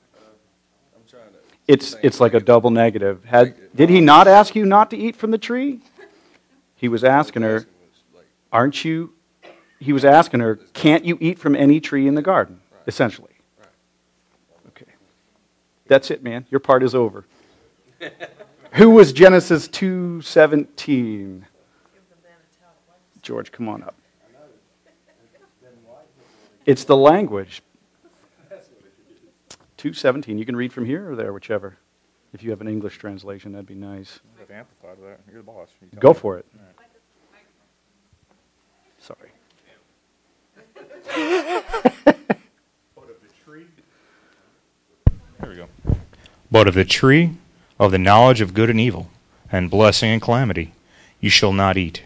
I'm 0.95 1.03
trying 1.09 1.31
to. 1.33 1.39
It's 1.67 1.97
it's 2.03 2.21
like 2.21 2.35
a 2.35 2.41
double 2.41 2.71
negative. 2.71 3.25
Had 3.25 3.75
did 3.75 3.91
he 3.91 4.01
not 4.01 4.29
ask 4.29 4.55
you 4.55 4.65
not 4.65 4.91
to 4.91 4.97
eat 4.97 5.17
from 5.17 5.31
the 5.31 5.39
tree? 5.39 5.81
He 6.77 6.89
was 6.89 7.05
asking 7.05 7.43
her, 7.43 7.67
aren't 8.51 8.85
you 8.85 9.13
he 9.81 9.95
was 9.95 10.05
asking 10.05 10.41
her, 10.41 10.57
can't 10.75 11.05
you 11.07 11.17
eat 11.21 11.39
from 11.39 11.57
any 11.57 11.81
tree 11.81 12.07
in 12.07 12.15
the 12.15 12.23
garden? 12.23 12.61
Essentially. 12.87 13.33
Okay. 14.69 14.93
That's 15.87 16.11
it, 16.11 16.23
man. 16.23 16.47
Your 16.51 16.61
part 16.61 16.83
is 16.83 16.95
over. 16.95 17.25
Who 18.73 18.91
was 18.91 19.13
Genesis 19.13 19.67
2:17? 19.69 21.43
George, 23.23 23.53
come 23.53 23.69
on 23.69 23.83
up. 23.83 23.95
It's 26.67 26.85
the 26.85 26.97
language. 26.97 27.63
2:17. 29.79 30.39
You 30.39 30.45
can 30.45 30.57
read 30.57 30.73
from 30.73 30.85
here 30.85 31.11
or 31.11 31.17
there, 31.17 31.33
whichever. 31.33 31.79
If 32.33 32.43
you 32.43 32.51
have 32.51 32.61
an 32.61 32.69
English 32.69 32.99
translation, 32.99 33.53
that'd 33.53 33.67
be 33.67 33.75
nice. 33.75 34.21
Have 34.39 34.51
amplified 34.51 34.99
that. 35.03 35.21
You're 35.27 35.41
the 35.41 35.47
boss. 35.47 35.69
You 35.81 35.99
Go 35.99 36.11
me. 36.11 36.15
for 36.19 36.39
it. 36.39 36.47
Sorry. 38.99 39.31
There 45.41 45.49
we 45.49 45.57
go. 45.57 45.69
But 46.51 46.69
of 46.69 46.75
the 46.75 46.85
tree 46.85 47.33
of 47.79 47.93
the 47.93 47.99
knowledge 47.99 48.43
of 48.43 48.53
good 48.53 48.69
and 48.69 48.79
evil, 48.79 49.09
and 49.51 49.71
blessing 49.71 50.11
and 50.11 50.21
calamity, 50.21 50.73
you 51.19 51.31
shall 51.31 51.53
not 51.53 51.79
eat. 51.79 52.03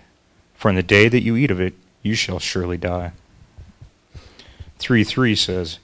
For 0.54 0.68
in 0.68 0.76
the 0.76 0.84
day 0.84 1.08
that 1.08 1.22
you 1.22 1.36
eat 1.36 1.50
of 1.50 1.60
it, 1.60 1.74
you 2.02 2.14
shall 2.14 2.38
surely 2.38 2.76
die. 2.76 3.12
3 4.84 5.02
3 5.02 5.34
says, 5.34 5.78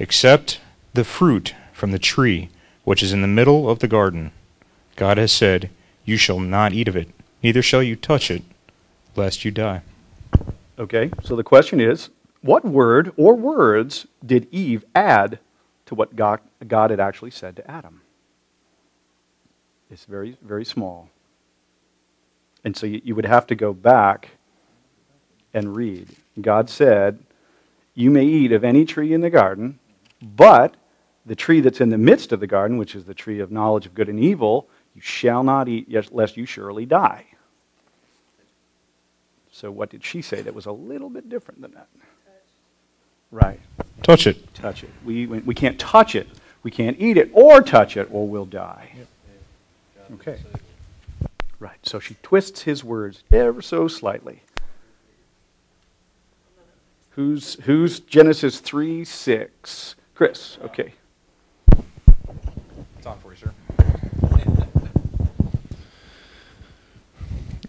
Except 0.00 0.60
the 0.94 1.04
fruit 1.04 1.54
from 1.72 1.92
the 1.92 1.98
tree 2.00 2.48
which 2.82 3.00
is 3.00 3.12
in 3.12 3.22
the 3.22 3.28
middle 3.28 3.70
of 3.70 3.78
the 3.78 3.86
garden, 3.86 4.32
God 4.96 5.16
has 5.16 5.30
said, 5.30 5.70
You 6.04 6.16
shall 6.16 6.40
not 6.40 6.72
eat 6.72 6.88
of 6.88 6.96
it, 6.96 7.08
neither 7.40 7.62
shall 7.62 7.84
you 7.84 7.94
touch 7.94 8.32
it, 8.32 8.42
lest 9.14 9.44
you 9.44 9.52
die. 9.52 9.82
Okay, 10.76 11.12
so 11.22 11.36
the 11.36 11.44
question 11.44 11.80
is 11.80 12.10
what 12.40 12.64
word 12.64 13.12
or 13.16 13.36
words 13.36 14.08
did 14.26 14.48
Eve 14.50 14.84
add 14.92 15.38
to 15.86 15.94
what 15.94 16.16
God, 16.16 16.40
God 16.66 16.90
had 16.90 16.98
actually 16.98 17.30
said 17.30 17.54
to 17.54 17.70
Adam? 17.70 18.00
It's 19.88 20.04
very, 20.04 20.36
very 20.42 20.64
small. 20.64 21.10
And 22.64 22.76
so 22.76 22.86
you, 22.86 23.00
you 23.04 23.14
would 23.14 23.24
have 23.24 23.46
to 23.46 23.54
go 23.54 23.72
back 23.72 24.30
and 25.54 25.76
read. 25.76 26.08
God 26.40 26.68
said, 26.68 27.20
You 27.94 28.10
may 28.10 28.24
eat 28.24 28.52
of 28.52 28.64
any 28.64 28.84
tree 28.84 29.12
in 29.12 29.20
the 29.20 29.30
garden, 29.30 29.78
but 30.20 30.74
the 31.26 31.36
tree 31.36 31.60
that's 31.60 31.80
in 31.80 31.90
the 31.90 31.98
midst 31.98 32.32
of 32.32 32.40
the 32.40 32.46
garden, 32.46 32.78
which 32.78 32.94
is 32.94 33.04
the 33.04 33.14
tree 33.14 33.40
of 33.40 33.52
knowledge 33.52 33.86
of 33.86 33.94
good 33.94 34.08
and 34.08 34.18
evil, 34.18 34.68
you 34.94 35.00
shall 35.00 35.42
not 35.42 35.68
eat, 35.68 35.88
lest 36.12 36.36
you 36.36 36.46
surely 36.46 36.86
die. 36.86 37.26
So, 39.50 39.70
what 39.70 39.90
did 39.90 40.02
she 40.02 40.22
say 40.22 40.40
that 40.42 40.54
was 40.54 40.66
a 40.66 40.72
little 40.72 41.10
bit 41.10 41.28
different 41.28 41.60
than 41.60 41.72
that? 41.72 41.88
Right. 43.30 43.60
Touch 44.02 44.26
it. 44.26 44.54
Touch 44.54 44.82
it. 44.82 44.90
We, 45.04 45.26
we 45.26 45.54
can't 45.54 45.78
touch 45.78 46.14
it. 46.14 46.26
We 46.62 46.70
can't 46.70 46.98
eat 46.98 47.16
it 47.16 47.30
or 47.32 47.60
touch 47.60 47.96
it, 47.96 48.08
or 48.10 48.26
we'll 48.26 48.46
die. 48.46 48.90
Okay. 50.14 50.38
Right. 51.58 51.78
So 51.82 52.00
she 52.00 52.16
twists 52.22 52.62
his 52.62 52.82
words 52.82 53.22
ever 53.30 53.62
so 53.62 53.88
slightly. 53.88 54.42
Who's, 57.14 57.54
who's 57.64 58.00
Genesis 58.00 58.60
3 58.60 59.04
6? 59.04 59.96
Chris. 60.14 60.58
Okay. 60.62 60.94
It's 62.96 63.06
on 63.06 63.18
for 63.18 63.32
you, 63.32 63.36
sir. 63.36 63.52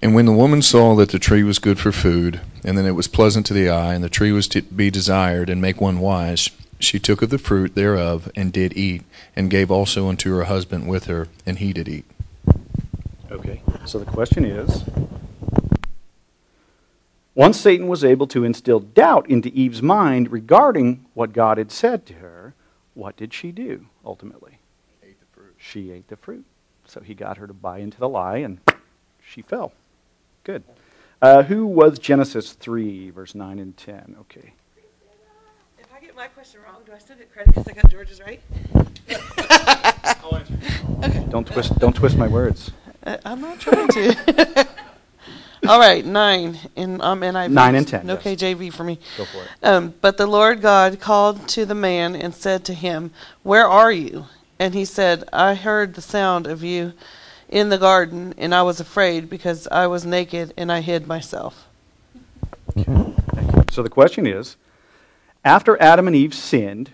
And 0.02 0.14
when 0.14 0.26
the 0.26 0.34
woman 0.34 0.62
saw 0.62 0.96
that 0.96 1.12
the 1.12 1.18
tree 1.20 1.44
was 1.44 1.60
good 1.60 1.80
for 1.80 1.94
food, 1.94 2.42
and 2.64 2.78
that 2.78 2.86
it 2.86 2.92
was 2.92 3.08
pleasant 3.08 3.46
to 3.46 3.54
the 3.54 3.70
eye, 3.70 3.94
and 3.94 4.04
the 4.04 4.10
tree 4.10 4.34
was 4.34 4.50
to 4.50 4.62
be 4.62 4.92
desired, 4.92 5.50
and 5.50 5.62
make 5.62 5.80
one 5.80 6.00
wise, 6.00 6.50
she 6.78 7.00
took 7.00 7.22
of 7.22 7.30
the 7.30 7.38
fruit 7.38 7.74
thereof, 7.74 8.30
and 8.36 8.52
did 8.52 8.76
eat, 8.76 9.04
and 9.34 9.50
gave 9.50 9.72
also 9.72 10.10
unto 10.10 10.36
her 10.36 10.44
husband 10.44 10.90
with 10.90 11.06
her, 11.06 11.30
and 11.46 11.60
he 11.60 11.72
did 11.72 11.88
eat. 11.88 12.04
Okay. 13.32 13.62
So 13.86 13.98
the 13.98 14.06
question 14.06 14.44
is 14.44 14.84
once 17.36 17.60
Satan 17.60 17.88
was 17.88 18.04
able 18.04 18.28
to 18.28 18.44
instill 18.44 18.80
doubt 18.80 19.30
into 19.30 19.50
Eve's 19.50 19.82
mind 19.82 20.32
regarding 20.32 21.06
what 21.14 21.34
God 21.34 21.58
had 21.58 21.72
said 21.72 22.06
to 22.08 22.14
her, 22.16 22.54
what 22.94 23.18
did 23.18 23.34
she 23.34 23.52
do 23.52 23.88
ultimately? 24.06 24.60
Ate 25.04 25.20
the 25.20 25.26
fruit. 25.32 25.56
She 25.58 25.92
ate 25.92 26.08
the 26.10 26.16
fruit. 26.16 26.46
So 26.86 27.02
he 27.02 27.14
got 27.14 27.38
her 27.38 27.48
to 27.48 27.54
buy 27.54 27.80
into 27.80 27.98
the 27.98 28.10
lie, 28.10 28.38
and 28.38 28.60
she 29.26 29.42
fell. 29.42 29.74
Good. 30.44 30.64
Uh, 31.22 31.44
who 31.44 31.66
was 31.66 31.98
Genesis 31.98 32.54
3, 32.54 33.10
verse 33.10 33.34
9 33.34 33.58
and 33.58 33.76
10? 33.78 34.18
Okay. 34.22 34.54
If 35.80 35.88
I 35.96 36.00
get 36.00 36.16
my 36.16 36.28
question 36.28 36.60
wrong, 36.66 36.82
do 36.86 36.92
I 36.92 36.98
still 37.00 37.16
get 37.16 37.32
credit 37.32 37.56
because 37.56 37.68
I 37.68 37.74
got 37.74 37.90
George's 37.90 38.22
right? 38.22 38.42
Don't 41.30 41.48
twist, 41.48 41.80
don't 41.80 41.96
twist 41.96 42.16
my 42.16 42.28
words. 42.28 42.70
Uh, 43.04 43.18
I'm 43.26 43.42
not 43.42 43.60
trying 43.60 43.88
to. 43.88 44.68
All 45.68 45.80
right, 45.80 46.06
nine 46.06 46.60
in 46.76 47.00
um 47.02 47.22
NIV. 47.22 47.52
Nine 47.52 47.76
and 47.76 47.88
10, 47.88 48.06
No 48.06 48.14
yes. 48.14 48.24
KJV 48.24 48.74
for 48.74 48.84
me. 48.84 49.00
Go 49.18 49.26
for 49.26 49.44
it. 49.44 49.48
Um, 49.64 49.94
but 50.02 50.18
the 50.18 50.28
Lord 50.28 50.62
God 50.62 51.00
called 51.00 51.48
to 51.50 51.66
the 51.66 51.76
man 51.76 52.16
and 52.16 52.34
said 52.34 52.66
to 52.66 52.74
him, 52.74 53.12
Where 53.44 53.68
are 53.68 53.92
you? 53.92 54.26
And 54.60 54.74
he 54.74 54.86
said, 54.86 55.24
I 55.32 55.56
heard 55.56 55.96
the 55.96 56.02
sound 56.02 56.48
of 56.48 56.64
you 56.64 56.94
in 57.50 57.70
the 57.70 57.78
garden, 57.78 58.34
and 58.38 58.54
I 58.54 58.64
was 58.64 58.80
afraid 58.80 59.30
because 59.30 59.68
I 59.68 59.88
was 59.88 60.06
naked 60.06 60.54
and 60.58 60.72
I 60.72 60.82
hid 60.82 61.08
myself. 61.08 61.68
Okay. 62.76 63.14
So 63.72 63.84
the 63.84 63.90
question 63.90 64.28
is 64.28 64.58
after 65.46 65.82
Adam 65.82 66.08
and 66.08 66.16
Eve 66.16 66.34
sinned, 66.34 66.94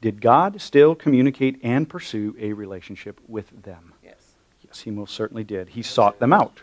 did 0.00 0.20
God 0.20 0.60
still 0.60 0.94
communicate 0.94 1.60
and 1.62 1.88
pursue 1.88 2.34
a 2.38 2.52
relationship 2.52 3.20
with 3.28 3.62
them? 3.62 3.92
Yes. 4.02 4.14
Yes, 4.64 4.80
he 4.80 4.90
most 4.90 5.14
certainly 5.14 5.44
did. 5.44 5.70
He 5.70 5.82
sought 5.82 6.18
them 6.18 6.32
out. 6.32 6.62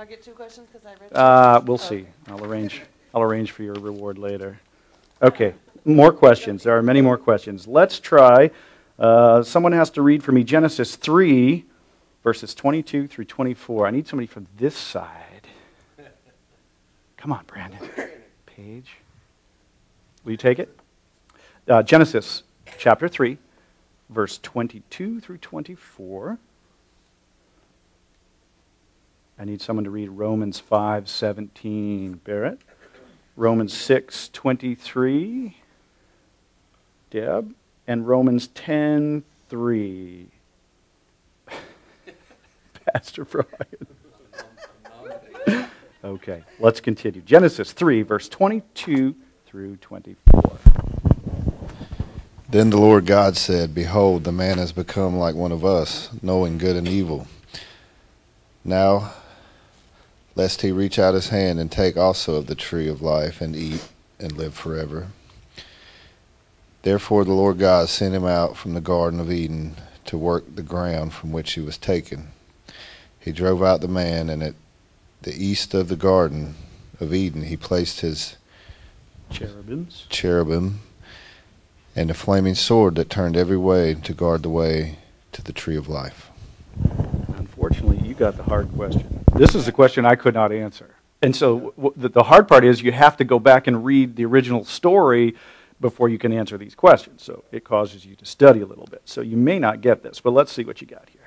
I 0.00 0.06
get 0.06 0.22
two 0.22 0.32
questions? 0.32 0.66
Because 0.72 0.86
I 0.86 0.92
read. 0.92 1.12
Uh, 1.12 1.60
we'll 1.66 1.76
see. 1.76 2.06
I'll 2.26 2.42
arrange. 2.42 2.80
I'll 3.14 3.20
arrange 3.20 3.50
for 3.50 3.62
your 3.62 3.74
reward 3.74 4.16
later. 4.16 4.58
Okay. 5.20 5.52
More 5.84 6.10
questions. 6.10 6.62
There 6.62 6.74
are 6.74 6.82
many 6.82 7.02
more 7.02 7.18
questions. 7.18 7.66
Let's 7.66 8.00
try. 8.00 8.50
Uh, 8.98 9.42
someone 9.42 9.72
has 9.72 9.90
to 9.90 10.02
read 10.02 10.22
for 10.22 10.32
me 10.32 10.42
Genesis 10.42 10.96
three, 10.96 11.66
verses 12.24 12.54
twenty-two 12.54 13.08
through 13.08 13.26
twenty-four. 13.26 13.86
I 13.86 13.90
need 13.90 14.06
somebody 14.06 14.26
from 14.26 14.46
this 14.56 14.74
side. 14.74 15.48
Come 17.18 17.32
on, 17.32 17.44
Brandon. 17.46 17.86
Page. 18.46 18.92
Will 20.24 20.30
you 20.32 20.38
take 20.38 20.58
it? 20.58 20.74
Uh, 21.68 21.82
Genesis 21.82 22.42
chapter 22.78 23.06
three, 23.06 23.36
verse 24.08 24.38
twenty-two 24.38 25.20
through 25.20 25.38
twenty-four. 25.38 26.38
I 29.40 29.44
need 29.46 29.62
someone 29.62 29.84
to 29.84 29.90
read 29.90 30.10
Romans 30.10 30.60
5:17. 30.60 32.22
Barrett. 32.24 32.58
Romans 33.36 33.72
6:23. 33.72 35.54
Deb. 37.08 37.54
And 37.86 38.06
Romans 38.06 38.48
10:3. 38.48 40.26
Pastor 42.92 43.24
Brian. 43.24 43.46
Okay, 46.02 46.42
let's 46.58 46.80
continue. 46.80 47.20
Genesis 47.20 47.74
3 47.74 48.00
verse 48.00 48.26
22 48.30 49.14
through 49.44 49.76
24. 49.76 50.58
Then 52.48 52.70
the 52.70 52.78
Lord 52.78 53.04
God 53.04 53.36
said, 53.36 53.74
Behold, 53.74 54.24
the 54.24 54.32
man 54.32 54.56
has 54.56 54.72
become 54.72 55.16
like 55.18 55.34
one 55.34 55.52
of 55.52 55.62
us, 55.62 56.08
knowing 56.22 56.56
good 56.56 56.74
and 56.74 56.88
evil. 56.88 57.26
Now, 58.64 59.12
lest 60.34 60.62
he 60.62 60.72
reach 60.72 60.98
out 60.98 61.14
his 61.14 61.28
hand 61.28 61.58
and 61.58 61.70
take 61.70 61.96
also 61.96 62.36
of 62.36 62.46
the 62.46 62.54
tree 62.54 62.88
of 62.88 63.02
life 63.02 63.40
and 63.40 63.56
eat 63.56 63.88
and 64.18 64.32
live 64.32 64.54
forever. 64.54 65.08
Therefore 66.82 67.24
the 67.24 67.32
Lord 67.32 67.58
God 67.58 67.88
sent 67.88 68.14
him 68.14 68.24
out 68.24 68.56
from 68.56 68.74
the 68.74 68.80
Garden 68.80 69.20
of 69.20 69.30
Eden 69.30 69.76
to 70.06 70.16
work 70.16 70.44
the 70.54 70.62
ground 70.62 71.12
from 71.12 71.32
which 71.32 71.52
he 71.52 71.60
was 71.60 71.76
taken. 71.76 72.28
He 73.18 73.32
drove 73.32 73.62
out 73.62 73.82
the 73.82 73.88
man, 73.88 74.30
and 74.30 74.42
at 74.42 74.54
the 75.22 75.34
east 75.34 75.74
of 75.74 75.88
the 75.88 75.96
Garden 75.96 76.54
of 76.98 77.12
Eden 77.12 77.44
he 77.44 77.56
placed 77.56 78.00
his 78.00 78.36
Cherubims. 79.30 80.06
cherubim 80.08 80.80
and 81.94 82.10
a 82.10 82.14
flaming 82.14 82.54
sword 82.54 82.94
that 82.94 83.10
turned 83.10 83.36
every 83.36 83.58
way 83.58 83.94
to 83.94 84.14
guard 84.14 84.42
the 84.42 84.48
way 84.48 84.98
to 85.32 85.42
the 85.42 85.52
tree 85.52 85.76
of 85.76 85.88
life. 85.88 86.30
Unfortunately, 87.36 87.98
you 87.98 88.14
got 88.14 88.36
the 88.36 88.42
hard 88.42 88.72
question. 88.72 89.19
This 89.40 89.54
is 89.54 89.66
a 89.66 89.72
question 89.72 90.04
I 90.04 90.16
could 90.16 90.34
not 90.34 90.52
answer. 90.52 90.96
And 91.22 91.34
so 91.34 91.70
w- 91.70 91.94
the, 91.96 92.10
the 92.10 92.24
hard 92.24 92.46
part 92.46 92.62
is 92.62 92.82
you 92.82 92.92
have 92.92 93.16
to 93.16 93.24
go 93.24 93.38
back 93.38 93.66
and 93.66 93.82
read 93.82 94.16
the 94.16 94.26
original 94.26 94.66
story 94.66 95.34
before 95.80 96.10
you 96.10 96.18
can 96.18 96.30
answer 96.30 96.58
these 96.58 96.74
questions. 96.74 97.22
So 97.22 97.42
it 97.50 97.64
causes 97.64 98.04
you 98.04 98.14
to 98.16 98.26
study 98.26 98.60
a 98.60 98.66
little 98.66 98.84
bit. 98.90 99.00
So 99.06 99.22
you 99.22 99.38
may 99.38 99.58
not 99.58 99.80
get 99.80 100.02
this, 100.02 100.20
but 100.20 100.32
let's 100.32 100.52
see 100.52 100.62
what 100.62 100.82
you 100.82 100.86
got 100.86 101.08
here. 101.08 101.26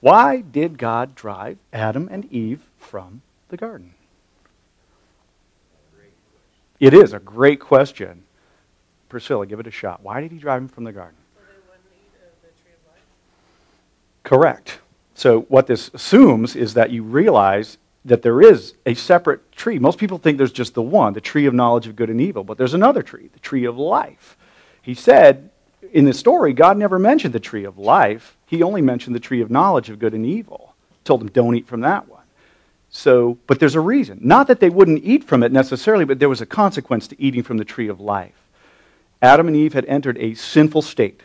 Why 0.00 0.42
did 0.42 0.76
God 0.76 1.14
drive 1.14 1.56
Adam 1.72 2.06
and 2.12 2.30
Eve 2.30 2.60
from 2.76 3.22
the 3.48 3.56
garden? 3.56 3.94
It 6.78 6.92
is 6.92 7.14
a 7.14 7.18
great 7.18 7.60
question. 7.60 8.24
Priscilla, 9.08 9.46
give 9.46 9.58
it 9.58 9.66
a 9.66 9.70
shot. 9.70 10.02
Why 10.02 10.20
did 10.20 10.32
he 10.32 10.38
drive 10.38 10.60
them 10.60 10.68
from 10.68 10.84
the 10.84 10.92
garden? 10.92 11.16
Correct. 14.22 14.80
So 15.14 15.42
what 15.42 15.66
this 15.66 15.90
assumes 15.94 16.56
is 16.56 16.74
that 16.74 16.90
you 16.90 17.02
realize 17.02 17.78
that 18.04 18.22
there 18.22 18.42
is 18.42 18.74
a 18.84 18.94
separate 18.94 19.50
tree. 19.52 19.78
Most 19.78 19.98
people 19.98 20.18
think 20.18 20.36
there's 20.36 20.52
just 20.52 20.74
the 20.74 20.82
one, 20.82 21.14
the 21.14 21.20
tree 21.20 21.46
of 21.46 21.54
knowledge 21.54 21.86
of 21.86 21.96
good 21.96 22.10
and 22.10 22.20
evil, 22.20 22.44
but 22.44 22.58
there's 22.58 22.74
another 22.74 23.02
tree, 23.02 23.30
the 23.32 23.38
tree 23.38 23.64
of 23.64 23.78
life. 23.78 24.36
He 24.82 24.94
said 24.94 25.50
in 25.92 26.04
the 26.04 26.12
story, 26.12 26.52
God 26.52 26.76
never 26.76 26.98
mentioned 26.98 27.32
the 27.32 27.40
tree 27.40 27.64
of 27.64 27.78
life. 27.78 28.36
He 28.46 28.62
only 28.62 28.82
mentioned 28.82 29.14
the 29.14 29.20
tree 29.20 29.40
of 29.40 29.50
knowledge 29.50 29.88
of 29.88 29.98
good 29.98 30.12
and 30.12 30.26
evil. 30.26 30.74
Told 31.04 31.20
them 31.20 31.30
don't 31.30 31.54
eat 31.54 31.66
from 31.66 31.80
that 31.80 32.08
one. 32.08 32.22
So, 32.90 33.38
but 33.46 33.58
there's 33.58 33.74
a 33.74 33.80
reason. 33.80 34.18
Not 34.22 34.46
that 34.46 34.60
they 34.60 34.70
wouldn't 34.70 35.04
eat 35.04 35.24
from 35.24 35.42
it 35.42 35.50
necessarily, 35.52 36.04
but 36.04 36.18
there 36.18 36.28
was 36.28 36.40
a 36.40 36.46
consequence 36.46 37.08
to 37.08 37.20
eating 37.20 37.42
from 37.42 37.56
the 37.56 37.64
tree 37.64 37.88
of 37.88 38.00
life. 38.00 38.40
Adam 39.20 39.48
and 39.48 39.56
Eve 39.56 39.72
had 39.72 39.84
entered 39.86 40.18
a 40.18 40.34
sinful 40.34 40.82
state. 40.82 41.22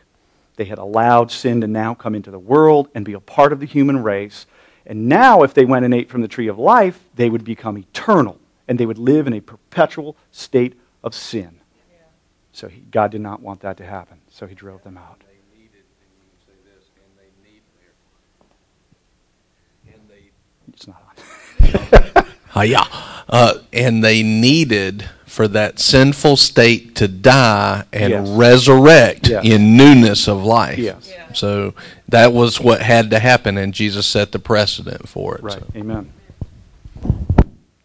They 0.60 0.66
had 0.66 0.78
allowed 0.78 1.32
sin 1.32 1.62
to 1.62 1.68
now 1.68 1.94
come 1.94 2.14
into 2.14 2.32
the 2.32 2.38
world 2.38 2.90
and 2.94 3.06
be 3.06 3.14
a 3.14 3.22
part 3.22 3.54
of 3.54 3.62
the 3.62 3.66
human 3.66 4.04
race. 4.04 4.46
And 4.86 5.08
now, 5.08 5.44
if 5.44 5.54
they 5.54 5.64
went 5.64 5.86
and 5.86 5.94
ate 5.94 6.10
from 6.10 6.20
the 6.20 6.28
tree 6.28 6.50
of 6.50 6.60
life, 6.60 7.00
they 7.16 7.30
would 7.30 7.46
become 7.46 7.78
eternal 7.78 8.38
and 8.68 8.78
they 8.78 8.86
would 8.86 8.98
live 8.98 9.26
in 9.26 9.32
a 9.32 9.40
perpetual 9.40 10.18
state 10.32 10.78
of 11.02 11.16
sin. 11.16 11.62
So 12.52 12.68
he, 12.68 12.82
God 12.82 13.10
did 13.10 13.22
not 13.22 13.42
want 13.42 13.62
that 13.62 13.78
to 13.78 13.86
happen. 13.86 14.18
So 14.30 14.48
he 14.48 14.54
drove 14.54 14.84
them 14.84 14.98
out. 14.98 15.24
It's 20.68 20.88
not 20.88 21.02
on. 21.08 22.26
Uh, 22.56 22.62
yeah. 22.62 22.86
Uh, 23.30 23.60
and 23.72 24.04
they 24.04 24.24
needed 24.24 25.08
for 25.30 25.48
that 25.48 25.80
sinful 25.80 26.36
state 26.36 26.96
to 26.96 27.08
die 27.08 27.84
and 27.94 28.10
Yes. 28.10 28.30
resurrect 28.30 29.30
Yes. 29.30 29.46
in 29.46 29.78
newness 29.78 30.28
of 30.28 30.44
life. 30.44 30.80
Yes. 30.80 31.14
So 31.34 31.76
that 32.08 32.34
was 32.34 32.60
what 32.60 32.82
had 32.82 33.12
to 33.12 33.20
happen, 33.20 33.56
and 33.58 33.72
Jesus 33.72 34.08
set 34.08 34.32
the 34.32 34.40
precedent 34.40 35.08
for 35.08 35.36
it. 35.36 35.44
Right. 35.44 35.54
So. 35.54 35.66
Amen. 35.76 36.12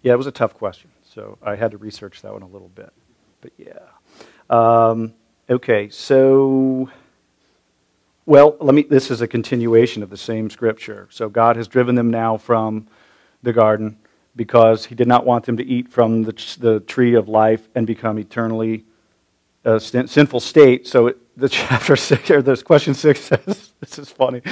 Yeah, 0.03 0.15
it 0.15 0.17
was 0.17 0.27
a 0.27 0.33
tough 0.33 0.55
question. 0.55 0.91
So 1.15 1.37
I 1.43 1.57
had 1.57 1.71
to 1.73 1.77
research 1.77 2.23
that 2.23 2.33
one 2.33 2.43
a 2.43 2.49
little 2.49 2.71
bit. 2.75 2.93
But 3.43 3.53
yeah. 3.59 3.79
Um, 4.49 5.13
okay, 5.49 5.91
so, 5.91 6.89
well, 8.25 8.57
let 8.59 8.75
me, 8.75 8.83
this 8.83 9.11
is 9.11 9.21
a 9.21 9.29
continuation 9.29 10.03
of 10.03 10.09
the 10.09 10.17
same 10.17 10.49
scripture. 10.49 11.09
So 11.11 11.29
God 11.29 11.57
has 11.57 11.69
driven 11.69 11.95
them 11.95 12.11
now 12.11 12.39
from 12.39 12.89
the 13.43 13.53
garden 13.53 13.99
because 14.37 14.87
he 14.87 14.95
did 14.95 15.09
not 15.09 15.25
want 15.25 15.45
them 15.47 15.57
to 15.57 15.65
eat 15.65 15.89
from 15.89 16.23
the, 16.23 16.57
the 16.61 16.81
tree 16.81 17.15
of 17.15 17.29
life 17.29 17.69
and 17.75 17.87
become 17.87 18.19
eternally 18.19 18.85
uh, 19.65 19.79
sin- 19.79 20.09
sinful 20.09 20.41
state. 20.41 20.87
So 20.87 21.09
it, 21.09 21.19
the 21.37 21.49
chapter 21.51 21.97
six, 21.97 22.31
or 22.31 22.43
this 22.43 22.63
question 22.63 22.95
six 22.95 23.21
says, 23.25 23.73
this 23.81 23.99
is 23.99 24.11
funny. 24.11 24.43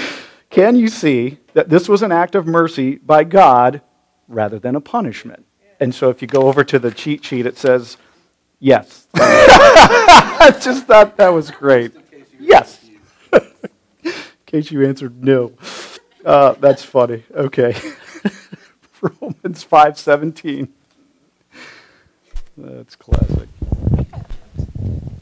Can 0.51 0.77
you 0.77 0.88
see 0.88 1.38
that 1.55 1.68
this 1.68 1.88
was 1.88 2.03
an 2.03 2.12
act 2.12 2.35
of 2.35 2.47
mercy 2.47 2.97
by 2.97 3.25
God 3.25 3.81
rather 4.29 4.59
than 4.59 4.77
a 4.77 4.81
punishment? 4.81 5.47
And 5.81 5.95
so 5.95 6.11
if 6.11 6.23
you 6.23 6.29
go 6.29 6.42
over 6.42 6.62
to 6.62 6.79
the 6.79 6.90
cheat 6.90 7.25
sheet, 7.25 7.47
it 7.47 7.59
says, 7.59 7.97
yes. 8.61 9.09
I 9.14 10.57
just 10.62 10.87
thought 10.87 11.16
that 11.16 11.31
was 11.31 11.51
great. 11.51 11.92
Yes. 12.38 12.81
In 13.33 14.12
case 14.47 14.71
you 14.71 14.87
answered 14.87 15.25
no. 15.25 15.55
Uh, 16.25 16.53
that's 16.53 16.85
funny. 16.85 17.25
Okay. 17.35 17.75
Romans 19.03 19.65
5:17. 19.65 20.69
That's 22.57 22.97
classic. 22.97 23.49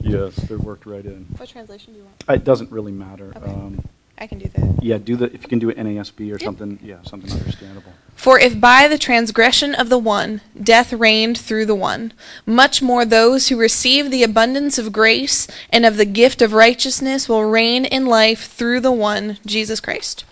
Yes, 0.00 0.34
they're 0.36 0.58
worked 0.58 0.86
right 0.86 1.04
in. 1.04 1.26
What 1.36 1.48
translation 1.48 1.92
do 1.92 2.00
you 2.00 2.04
want? 2.04 2.24
It 2.28 2.44
doesn't 2.44 2.70
really 2.70 2.92
matter. 2.92 3.32
Okay. 3.36 3.50
Um, 3.50 3.84
I 4.18 4.26
can 4.26 4.38
do 4.38 4.48
that. 4.48 4.82
yeah, 4.82 4.98
do 4.98 5.16
the 5.16 5.26
if 5.32 5.42
you 5.42 5.48
can 5.48 5.58
do 5.58 5.70
it 5.70 5.78
NASB 5.78 6.34
or 6.34 6.38
something. 6.38 6.78
Yeah, 6.82 6.96
something 7.04 7.32
understandable. 7.32 7.92
For 8.16 8.38
if 8.38 8.60
by 8.60 8.86
the 8.86 8.98
transgression 8.98 9.74
of 9.74 9.88
the 9.88 9.98
one 9.98 10.42
death 10.62 10.92
reigned 10.92 11.38
through 11.38 11.64
the 11.66 11.74
one, 11.74 12.12
much 12.44 12.82
more 12.82 13.06
those 13.06 13.48
who 13.48 13.56
receive 13.56 14.10
the 14.10 14.22
abundance 14.22 14.76
of 14.78 14.92
grace 14.92 15.46
and 15.70 15.86
of 15.86 15.96
the 15.96 16.04
gift 16.04 16.42
of 16.42 16.52
righteousness 16.52 17.30
will 17.30 17.44
reign 17.44 17.86
in 17.86 18.04
life 18.04 18.46
through 18.46 18.80
the 18.80 18.92
one, 18.92 19.38
Jesus 19.46 19.80
Christ. 19.80 20.24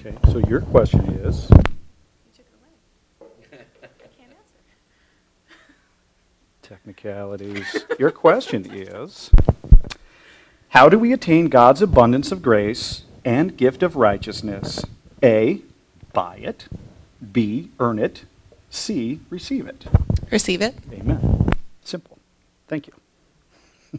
Okay, 0.00 0.16
so 0.30 0.38
your 0.48 0.60
question 0.60 1.00
is. 1.24 1.50
Technicalities. 6.62 7.84
Your 7.98 8.12
question 8.12 8.70
is 8.70 9.32
How 10.68 10.88
do 10.88 11.00
we 11.00 11.12
attain 11.12 11.48
God's 11.48 11.82
abundance 11.82 12.30
of 12.30 12.42
grace 12.42 13.02
and 13.24 13.56
gift 13.56 13.82
of 13.82 13.96
righteousness? 13.96 14.84
A. 15.20 15.62
Buy 16.12 16.36
it. 16.36 16.68
B. 17.32 17.70
Earn 17.80 17.98
it. 17.98 18.24
C. 18.70 19.18
Receive 19.30 19.66
it. 19.66 19.86
Receive 20.30 20.62
it. 20.62 20.76
Amen. 20.92 21.50
Simple. 21.82 22.18
Thank 22.68 22.86
you. 22.86 22.92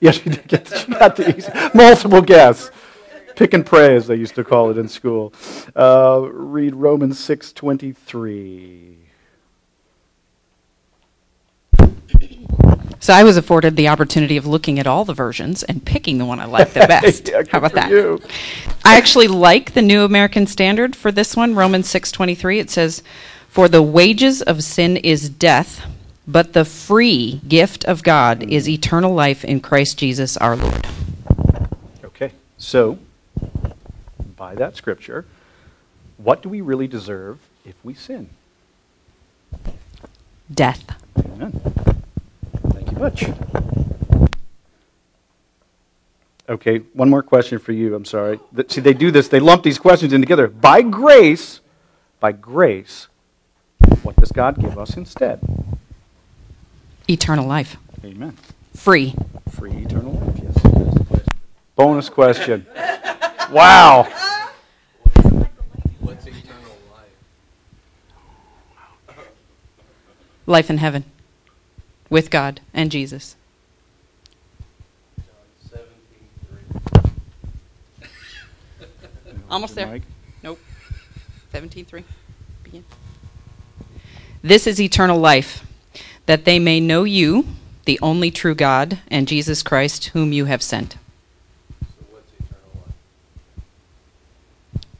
yes, 0.00 0.16
she 0.16 0.28
did 0.28 0.46
get 0.46 0.68
she 0.68 0.92
got 0.92 1.16
the 1.16 1.34
easy. 1.34 1.50
Multiple 1.72 2.20
guess. 2.20 2.70
Pick 3.40 3.54
and 3.54 3.64
pray, 3.64 3.96
as 3.96 4.06
they 4.06 4.16
used 4.16 4.34
to 4.34 4.44
call 4.44 4.68
it 4.70 4.76
in 4.76 4.86
school. 4.86 5.32
Uh, 5.74 6.28
read 6.30 6.74
Romans 6.74 7.18
six 7.18 7.54
twenty 7.54 7.90
three. 7.90 8.98
So 12.98 13.14
I 13.14 13.24
was 13.24 13.38
afforded 13.38 13.76
the 13.76 13.88
opportunity 13.88 14.36
of 14.36 14.44
looking 14.44 14.78
at 14.78 14.86
all 14.86 15.06
the 15.06 15.14
versions 15.14 15.62
and 15.62 15.82
picking 15.82 16.18
the 16.18 16.26
one 16.26 16.38
I 16.38 16.44
liked 16.44 16.74
the 16.74 16.80
best. 16.86 17.30
Yeah, 17.30 17.42
How 17.50 17.56
about 17.56 17.72
that? 17.72 17.88
you. 17.88 18.20
I 18.84 18.98
actually 18.98 19.28
like 19.28 19.72
the 19.72 19.80
New 19.80 20.04
American 20.04 20.46
Standard 20.46 20.94
for 20.94 21.10
this 21.10 21.34
one, 21.34 21.54
Romans 21.54 21.88
6:23. 21.88 22.58
It 22.60 22.68
says, 22.68 23.02
"For 23.48 23.68
the 23.68 23.80
wages 23.82 24.42
of 24.42 24.62
sin 24.62 24.98
is 24.98 25.30
death, 25.30 25.86
but 26.28 26.52
the 26.52 26.66
free 26.66 27.40
gift 27.48 27.86
of 27.86 28.02
God 28.02 28.42
is 28.42 28.68
eternal 28.68 29.14
life 29.14 29.46
in 29.46 29.60
Christ 29.60 29.96
Jesus 29.96 30.36
our 30.36 30.56
Lord." 30.56 30.86
Okay, 32.04 32.32
so 32.58 32.98
by 34.40 34.54
that 34.54 34.74
scripture, 34.74 35.26
what 36.16 36.42
do 36.42 36.48
we 36.48 36.62
really 36.62 36.88
deserve 36.88 37.38
if 37.66 37.74
we 37.84 37.92
sin? 37.92 38.30
Death. 40.52 40.82
Amen. 41.18 41.52
Thank 42.70 42.90
you 42.90 42.96
much. 42.96 43.26
Okay, 46.48 46.78
one 46.94 47.10
more 47.10 47.22
question 47.22 47.58
for 47.58 47.72
you. 47.72 47.94
I'm 47.94 48.06
sorry. 48.06 48.40
See, 48.68 48.80
they 48.80 48.94
do 48.94 49.10
this, 49.10 49.28
they 49.28 49.40
lump 49.40 49.62
these 49.62 49.78
questions 49.78 50.14
in 50.14 50.22
together. 50.22 50.48
By 50.48 50.80
grace, 50.80 51.60
by 52.18 52.32
grace, 52.32 53.08
what 54.02 54.16
does 54.16 54.32
God 54.32 54.58
give 54.58 54.78
us 54.78 54.96
instead? 54.96 55.38
Eternal 57.10 57.46
life. 57.46 57.76
Amen. 58.02 58.38
Free. 58.74 59.14
Free 59.50 59.72
eternal 59.72 60.14
life, 60.14 60.40
yes. 60.42 61.28
Bonus 61.76 62.08
question. 62.08 62.66
Wow. 63.50 64.04
What's 65.98 66.24
eternal 66.26 66.76
life? 66.92 67.10
Life 70.46 70.70
in 70.70 70.78
heaven. 70.78 71.04
With 72.08 72.30
God 72.30 72.60
and 72.72 72.92
Jesus. 72.92 73.34
Almost 79.50 79.74
there. 79.74 79.86
Mike? 79.88 80.02
Nope. 80.44 80.60
17.3. 81.52 82.04
Begin. 82.62 82.84
This 84.42 84.68
is 84.68 84.80
eternal 84.80 85.18
life, 85.18 85.66
that 86.26 86.44
they 86.44 86.60
may 86.60 86.78
know 86.78 87.02
you, 87.02 87.46
the 87.84 87.98
only 88.00 88.30
true 88.30 88.54
God, 88.54 89.00
and 89.08 89.26
Jesus 89.26 89.64
Christ, 89.64 90.06
whom 90.06 90.32
you 90.32 90.44
have 90.44 90.62
sent. 90.62 90.96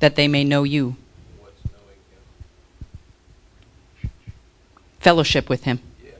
That 0.00 0.16
they 0.16 0.28
may 0.28 0.44
know 0.44 0.64
you. 0.64 0.96
Fellowship 4.98 5.48
with 5.48 5.64
him. 5.64 5.80
Yes. 6.04 6.16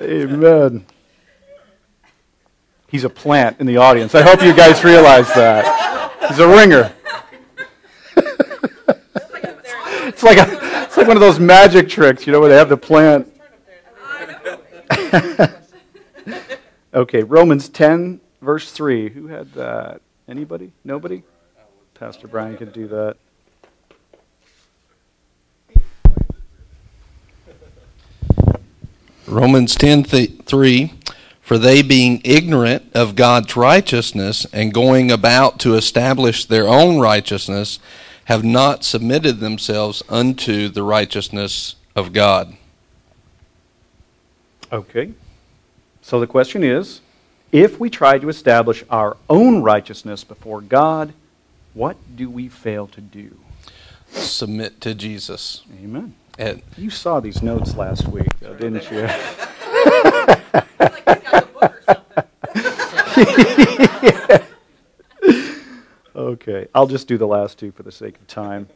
Amen. 0.00 0.86
He's 2.88 3.04
a 3.04 3.10
plant 3.10 3.58
in 3.58 3.66
the 3.66 3.76
audience. 3.78 4.14
I 4.14 4.22
hope 4.22 4.42
you 4.42 4.54
guys 4.54 4.84
realize 4.84 5.26
that. 5.34 6.28
He's 6.28 6.38
a 6.38 6.46
ringer. 6.48 6.92
it's 10.06 10.22
like 10.22 10.38
a, 10.38 10.84
it's 10.84 10.96
like 10.96 11.08
one 11.08 11.16
of 11.16 11.20
those 11.20 11.40
magic 11.40 11.88
tricks, 11.88 12.26
you 12.26 12.32
know, 12.32 12.40
where 12.40 12.48
they 12.48 12.56
have 12.56 12.68
the 12.68 12.76
plant. 12.76 13.30
okay, 16.94 17.22
Romans 17.24 17.68
10, 17.68 18.20
verse 18.44 18.70
3. 18.70 19.08
Who 19.10 19.26
had 19.26 19.52
that? 19.54 20.00
Anybody? 20.28 20.72
Nobody? 20.84 21.22
Pastor 21.94 22.28
Brian 22.28 22.56
could 22.56 22.72
do 22.72 22.86
that. 22.88 23.16
Romans 29.26 29.74
10 29.74 30.04
3 30.04 30.92
For 31.40 31.58
they 31.58 31.82
being 31.82 32.20
ignorant 32.24 32.90
of 32.94 33.16
God's 33.16 33.56
righteousness 33.56 34.46
and 34.52 34.72
going 34.72 35.10
about 35.10 35.58
to 35.60 35.74
establish 35.74 36.44
their 36.44 36.68
own 36.68 36.98
righteousness 36.98 37.78
have 38.26 38.44
not 38.44 38.84
submitted 38.84 39.40
themselves 39.40 40.02
unto 40.08 40.68
the 40.68 40.82
righteousness 40.82 41.76
of 41.94 42.12
God. 42.12 42.56
Okay. 44.72 45.12
So 46.02 46.20
the 46.20 46.26
question 46.26 46.62
is 46.62 47.00
if 47.54 47.78
we 47.78 47.88
try 47.88 48.18
to 48.18 48.28
establish 48.28 48.82
our 48.90 49.16
own 49.30 49.62
righteousness 49.62 50.24
before 50.24 50.60
God, 50.60 51.14
what 51.72 51.96
do 52.16 52.28
we 52.28 52.48
fail 52.48 52.88
to 52.88 53.00
do? 53.00 53.38
Submit 54.08 54.80
to 54.80 54.92
Jesus. 54.92 55.62
Amen. 55.80 56.16
And 56.36 56.62
You 56.76 56.90
saw 56.90 57.20
these 57.20 57.42
notes 57.42 57.76
last 57.76 58.08
week, 58.08 58.26
though, 58.40 58.54
didn't 58.54 58.90
you? 58.90 59.08
Okay, 66.16 66.68
I'll 66.74 66.86
just 66.86 67.08
do 67.08 67.18
the 67.18 67.26
last 67.26 67.58
two 67.58 67.72
for 67.72 67.82
the 67.82 67.90
sake 67.90 68.16
of 68.16 68.26
time. 68.28 68.68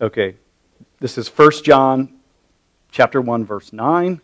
Okay, 0.00 0.34
this 0.98 1.16
is 1.16 1.28
1 1.28 1.62
John 1.62 2.14
chapter 2.90 3.20
1 3.20 3.44
verse 3.44 3.72
9 3.72 4.20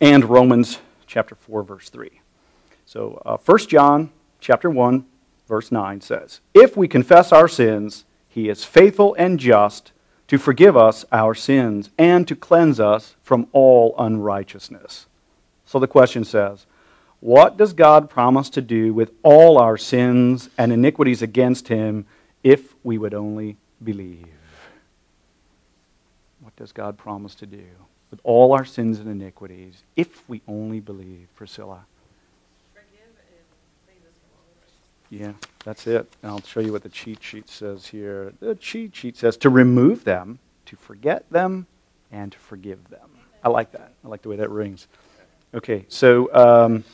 and 0.00 0.24
Romans 0.24 0.80
chapter 1.10 1.34
4 1.34 1.62
verse 1.62 1.90
3. 1.90 2.20
So, 2.86 3.20
uh, 3.26 3.36
1 3.36 3.68
John 3.68 4.10
chapter 4.40 4.70
1 4.70 5.04
verse 5.48 5.70
9 5.72 6.00
says, 6.00 6.40
"If 6.54 6.76
we 6.76 6.88
confess 6.88 7.32
our 7.32 7.48
sins, 7.48 8.04
he 8.28 8.48
is 8.48 8.64
faithful 8.64 9.14
and 9.18 9.38
just 9.38 9.92
to 10.28 10.38
forgive 10.38 10.76
us 10.76 11.04
our 11.10 11.34
sins 11.34 11.90
and 11.98 12.26
to 12.28 12.36
cleanse 12.36 12.78
us 12.78 13.16
from 13.22 13.48
all 13.52 13.94
unrighteousness." 13.98 15.06
So 15.66 15.78
the 15.78 15.88
question 15.88 16.24
says, 16.24 16.66
what 17.20 17.58
does 17.58 17.74
God 17.74 18.08
promise 18.08 18.48
to 18.50 18.62
do 18.62 18.94
with 18.94 19.12
all 19.22 19.58
our 19.58 19.76
sins 19.76 20.48
and 20.56 20.72
iniquities 20.72 21.20
against 21.20 21.68
him 21.68 22.06
if 22.42 22.74
we 22.82 22.96
would 22.96 23.12
only 23.12 23.58
believe? 23.84 24.26
What 26.40 26.56
does 26.56 26.72
God 26.72 26.96
promise 26.96 27.34
to 27.36 27.46
do 27.46 27.66
with 28.10 28.20
all 28.24 28.52
our 28.52 28.64
sins 28.64 28.98
and 28.98 29.08
iniquities 29.08 29.82
if 29.96 30.28
we 30.28 30.42
only 30.48 30.80
believe? 30.80 31.28
Priscilla. 31.36 31.84
Yeah, 35.10 35.32
that's 35.64 35.88
it. 35.88 36.08
And 36.22 36.30
I'll 36.30 36.40
show 36.42 36.60
you 36.60 36.72
what 36.72 36.84
the 36.84 36.88
cheat 36.88 37.22
sheet 37.22 37.48
says 37.48 37.86
here. 37.86 38.32
The 38.38 38.54
cheat 38.54 38.94
sheet 38.94 39.16
says 39.16 39.36
to 39.38 39.50
remove 39.50 40.04
them, 40.04 40.38
to 40.66 40.76
forget 40.76 41.28
them, 41.30 41.66
and 42.12 42.30
to 42.30 42.38
forgive 42.38 42.88
them. 42.90 43.10
I 43.42 43.48
like 43.48 43.72
that. 43.72 43.92
I 44.04 44.08
like 44.08 44.22
the 44.22 44.28
way 44.28 44.36
that 44.36 44.50
rings. 44.50 44.86
Okay, 45.52 45.84
so 45.88 46.32
um, 46.32 46.84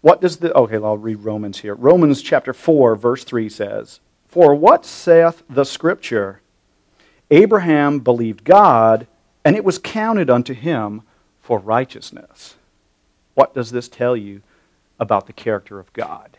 what 0.00 0.20
does 0.20 0.38
the. 0.38 0.52
Okay, 0.54 0.76
I'll 0.76 0.98
read 0.98 1.18
Romans 1.18 1.60
here. 1.60 1.74
Romans 1.74 2.20
chapter 2.20 2.52
4, 2.52 2.96
verse 2.96 3.22
3 3.22 3.48
says, 3.48 4.00
For 4.26 4.54
what 4.54 4.84
saith 4.84 5.44
the 5.48 5.64
scripture? 5.64 6.40
Abraham 7.30 8.00
believed 8.00 8.42
God, 8.42 9.06
and 9.48 9.56
it 9.56 9.64
was 9.64 9.78
counted 9.78 10.28
unto 10.28 10.52
him 10.52 11.00
for 11.40 11.58
righteousness. 11.58 12.56
What 13.32 13.54
does 13.54 13.70
this 13.70 13.88
tell 13.88 14.14
you 14.14 14.42
about 15.00 15.26
the 15.26 15.32
character 15.32 15.80
of 15.80 15.90
God? 15.94 16.36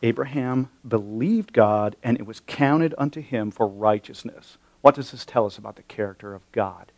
Abraham 0.00 0.70
believed 0.86 1.52
God, 1.52 1.96
and 2.00 2.16
it 2.20 2.24
was 2.24 2.38
counted 2.46 2.94
unto 2.96 3.20
him 3.20 3.50
for 3.50 3.66
righteousness. 3.66 4.58
What 4.80 4.94
does 4.94 5.10
this 5.10 5.24
tell 5.24 5.44
us 5.44 5.58
about 5.58 5.74
the 5.74 5.82
character 5.82 6.34
of 6.34 6.42
God? 6.52 6.92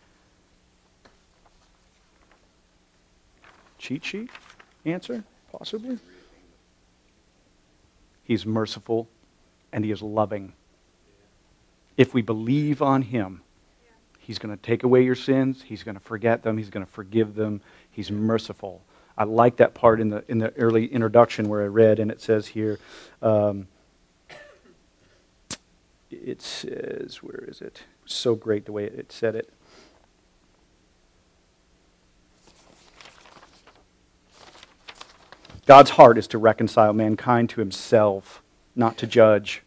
Cheat 3.78 4.04
sheet 4.04 4.28
answer, 4.84 5.24
possibly? 5.50 5.98
He's 8.22 8.44
merciful 8.44 9.08
and 9.72 9.82
he 9.82 9.90
is 9.90 10.02
loving. 10.02 10.52
If 11.96 12.12
we 12.12 12.20
believe 12.20 12.82
on 12.82 13.00
him, 13.00 13.40
he's 14.24 14.38
going 14.38 14.56
to 14.56 14.62
take 14.62 14.84
away 14.84 15.04
your 15.04 15.14
sins, 15.14 15.62
he's 15.62 15.82
going 15.82 15.96
to 15.96 16.00
forget 16.00 16.42
them, 16.42 16.56
he's 16.56 16.70
going 16.70 16.84
to 16.84 16.90
forgive 16.90 17.34
them, 17.34 17.60
he's 17.90 18.10
merciful. 18.10 18.82
I 19.18 19.24
like 19.24 19.56
that 19.58 19.74
part 19.74 20.00
in 20.00 20.08
the, 20.08 20.24
in 20.28 20.38
the 20.38 20.50
early 20.56 20.86
introduction 20.86 21.48
where 21.48 21.62
I 21.62 21.66
read, 21.66 21.98
and 21.98 22.10
it 22.10 22.22
says 22.22 22.48
here, 22.48 22.78
um, 23.20 23.68
it 26.10 26.40
says, 26.40 27.18
where 27.22 27.44
is 27.46 27.60
it? 27.60 27.82
So 28.06 28.34
great 28.34 28.64
the 28.64 28.72
way 28.72 28.84
it 28.84 29.12
said 29.12 29.34
it. 29.34 29.52
God's 35.66 35.90
heart 35.90 36.16
is 36.16 36.26
to 36.28 36.38
reconcile 36.38 36.94
mankind 36.94 37.50
to 37.50 37.60
himself, 37.60 38.42
not 38.74 38.96
to 38.98 39.06
judge. 39.06 39.62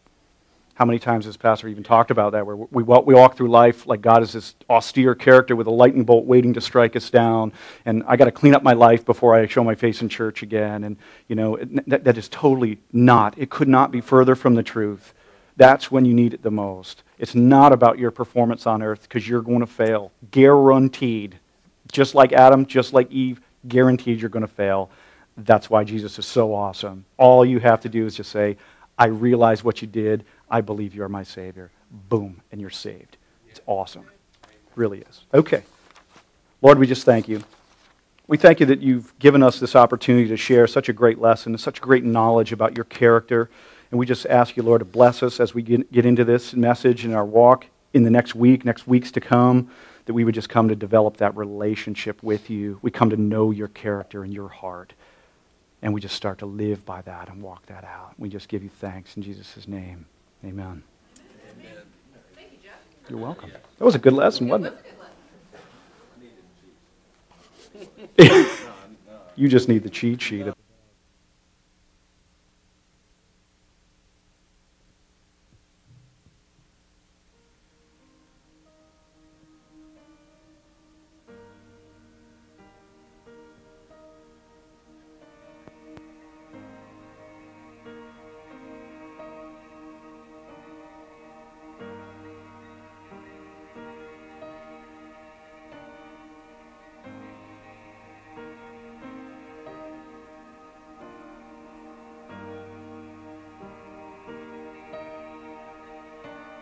How 0.77 0.85
many 0.85 0.99
times 0.99 1.25
has 1.25 1.37
Pastor 1.37 1.67
even 1.69 1.83
talked 1.83 2.11
about 2.11 2.33
that? 2.33 2.45
Where 2.45 2.55
we 2.55 2.83
walk, 2.83 3.07
we 3.07 3.15
walk 3.15 3.35
through 3.35 3.49
life 3.49 3.87
like 3.87 3.99
God 3.99 4.21
is 4.21 4.33
this 4.33 4.53
austere 4.69 5.15
character 5.15 5.55
with 5.55 5.65
a 5.65 5.71
lightning 5.71 6.03
bolt 6.03 6.25
waiting 6.25 6.53
to 6.53 6.61
strike 6.61 6.95
us 6.95 7.09
down, 7.09 7.51
and 7.83 8.03
I 8.05 8.15
got 8.15 8.25
to 8.25 8.31
clean 8.31 8.53
up 8.53 8.61
my 8.61 8.73
life 8.73 9.03
before 9.03 9.33
I 9.33 9.47
show 9.47 9.63
my 9.63 9.73
face 9.73 10.03
in 10.03 10.09
church 10.09 10.43
again. 10.43 10.83
And 10.83 10.97
you 11.27 11.35
know 11.35 11.57
that, 11.87 12.03
that 12.03 12.15
is 12.15 12.29
totally 12.29 12.77
not. 12.93 13.35
It 13.39 13.49
could 13.49 13.67
not 13.67 13.89
be 13.89 14.01
further 14.01 14.35
from 14.35 14.53
the 14.53 14.61
truth. 14.61 15.15
That's 15.55 15.89
when 15.89 16.05
you 16.05 16.13
need 16.13 16.35
it 16.35 16.43
the 16.43 16.51
most. 16.51 17.01
It's 17.17 17.33
not 17.33 17.73
about 17.73 17.97
your 17.97 18.11
performance 18.11 18.67
on 18.67 18.83
earth 18.83 19.01
because 19.01 19.27
you're 19.27 19.41
going 19.41 19.61
to 19.61 19.65
fail, 19.65 20.11
guaranteed. 20.29 21.39
Just 21.91 22.13
like 22.13 22.33
Adam, 22.33 22.67
just 22.67 22.93
like 22.93 23.11
Eve, 23.11 23.41
guaranteed 23.67 24.21
you're 24.21 24.29
going 24.29 24.45
to 24.45 24.47
fail. 24.47 24.91
That's 25.37 25.71
why 25.71 25.83
Jesus 25.83 26.19
is 26.19 26.27
so 26.27 26.53
awesome. 26.53 27.05
All 27.17 27.43
you 27.43 27.59
have 27.61 27.81
to 27.81 27.89
do 27.89 28.05
is 28.05 28.13
just 28.15 28.31
say, 28.31 28.57
I 28.99 29.07
realize 29.07 29.63
what 29.63 29.81
you 29.81 29.87
did. 29.87 30.25
I 30.49 30.61
believe 30.61 30.95
you 30.95 31.03
are 31.03 31.09
my 31.09 31.23
Savior. 31.23 31.71
Boom, 31.91 32.41
and 32.51 32.61
you're 32.61 32.69
saved. 32.69 33.17
It's 33.49 33.61
awesome. 33.65 34.05
It 34.43 34.73
really 34.75 34.99
is. 34.99 35.21
Okay. 35.33 35.63
Lord, 36.61 36.79
we 36.79 36.87
just 36.87 37.05
thank 37.05 37.27
you. 37.27 37.43
We 38.27 38.37
thank 38.37 38.59
you 38.59 38.65
that 38.65 38.81
you've 38.81 39.17
given 39.19 39.41
us 39.41 39.59
this 39.59 39.75
opportunity 39.75 40.27
to 40.27 40.37
share 40.37 40.67
such 40.67 40.89
a 40.89 40.93
great 40.93 41.19
lesson, 41.19 41.57
such 41.57 41.79
great 41.79 42.03
knowledge 42.03 42.51
about 42.51 42.75
your 42.75 42.83
character. 42.85 43.49
And 43.89 43.99
we 43.99 44.05
just 44.05 44.25
ask 44.25 44.57
you, 44.57 44.63
Lord, 44.63 44.79
to 44.79 44.85
bless 44.85 45.23
us 45.23 45.39
as 45.39 45.53
we 45.53 45.61
get, 45.61 45.91
get 45.91 46.05
into 46.05 46.25
this 46.25 46.53
message 46.53 47.05
in 47.05 47.13
our 47.13 47.23
walk 47.23 47.67
in 47.93 48.03
the 48.03 48.09
next 48.09 48.35
week, 48.35 48.65
next 48.65 48.85
weeks 48.85 49.11
to 49.11 49.21
come, 49.21 49.71
that 50.05 50.13
we 50.13 50.25
would 50.25 50.35
just 50.35 50.49
come 50.49 50.67
to 50.67 50.75
develop 50.75 51.17
that 51.17 51.37
relationship 51.37 52.21
with 52.21 52.49
you. 52.49 52.79
We 52.81 52.91
come 52.91 53.09
to 53.11 53.17
know 53.17 53.51
your 53.51 53.69
character 53.69 54.23
and 54.23 54.33
your 54.33 54.49
heart. 54.49 54.93
And 55.81 55.93
we 55.93 56.01
just 56.01 56.15
start 56.15 56.39
to 56.39 56.45
live 56.45 56.85
by 56.85 57.01
that 57.03 57.29
and 57.29 57.41
walk 57.41 57.67
that 57.67 57.85
out. 57.85 58.13
We 58.17 58.27
just 58.27 58.49
give 58.49 58.63
you 58.63 58.69
thanks 58.69 59.15
in 59.15 59.23
Jesus' 59.23 59.67
name. 59.67 60.05
Amen. 60.43 60.83
Amen. 61.59 61.73
You're 63.09 63.19
welcome. 63.19 63.51
That 63.51 63.85
was 63.85 63.95
a 63.95 63.99
good 63.99 64.13
lesson, 64.13 64.47
wasn't 64.47 64.73
it? 64.73 64.83
you 69.35 69.47
just 69.47 69.69
need 69.69 69.83
the 69.83 69.89
cheat 69.89 70.21
sheet. 70.21 70.47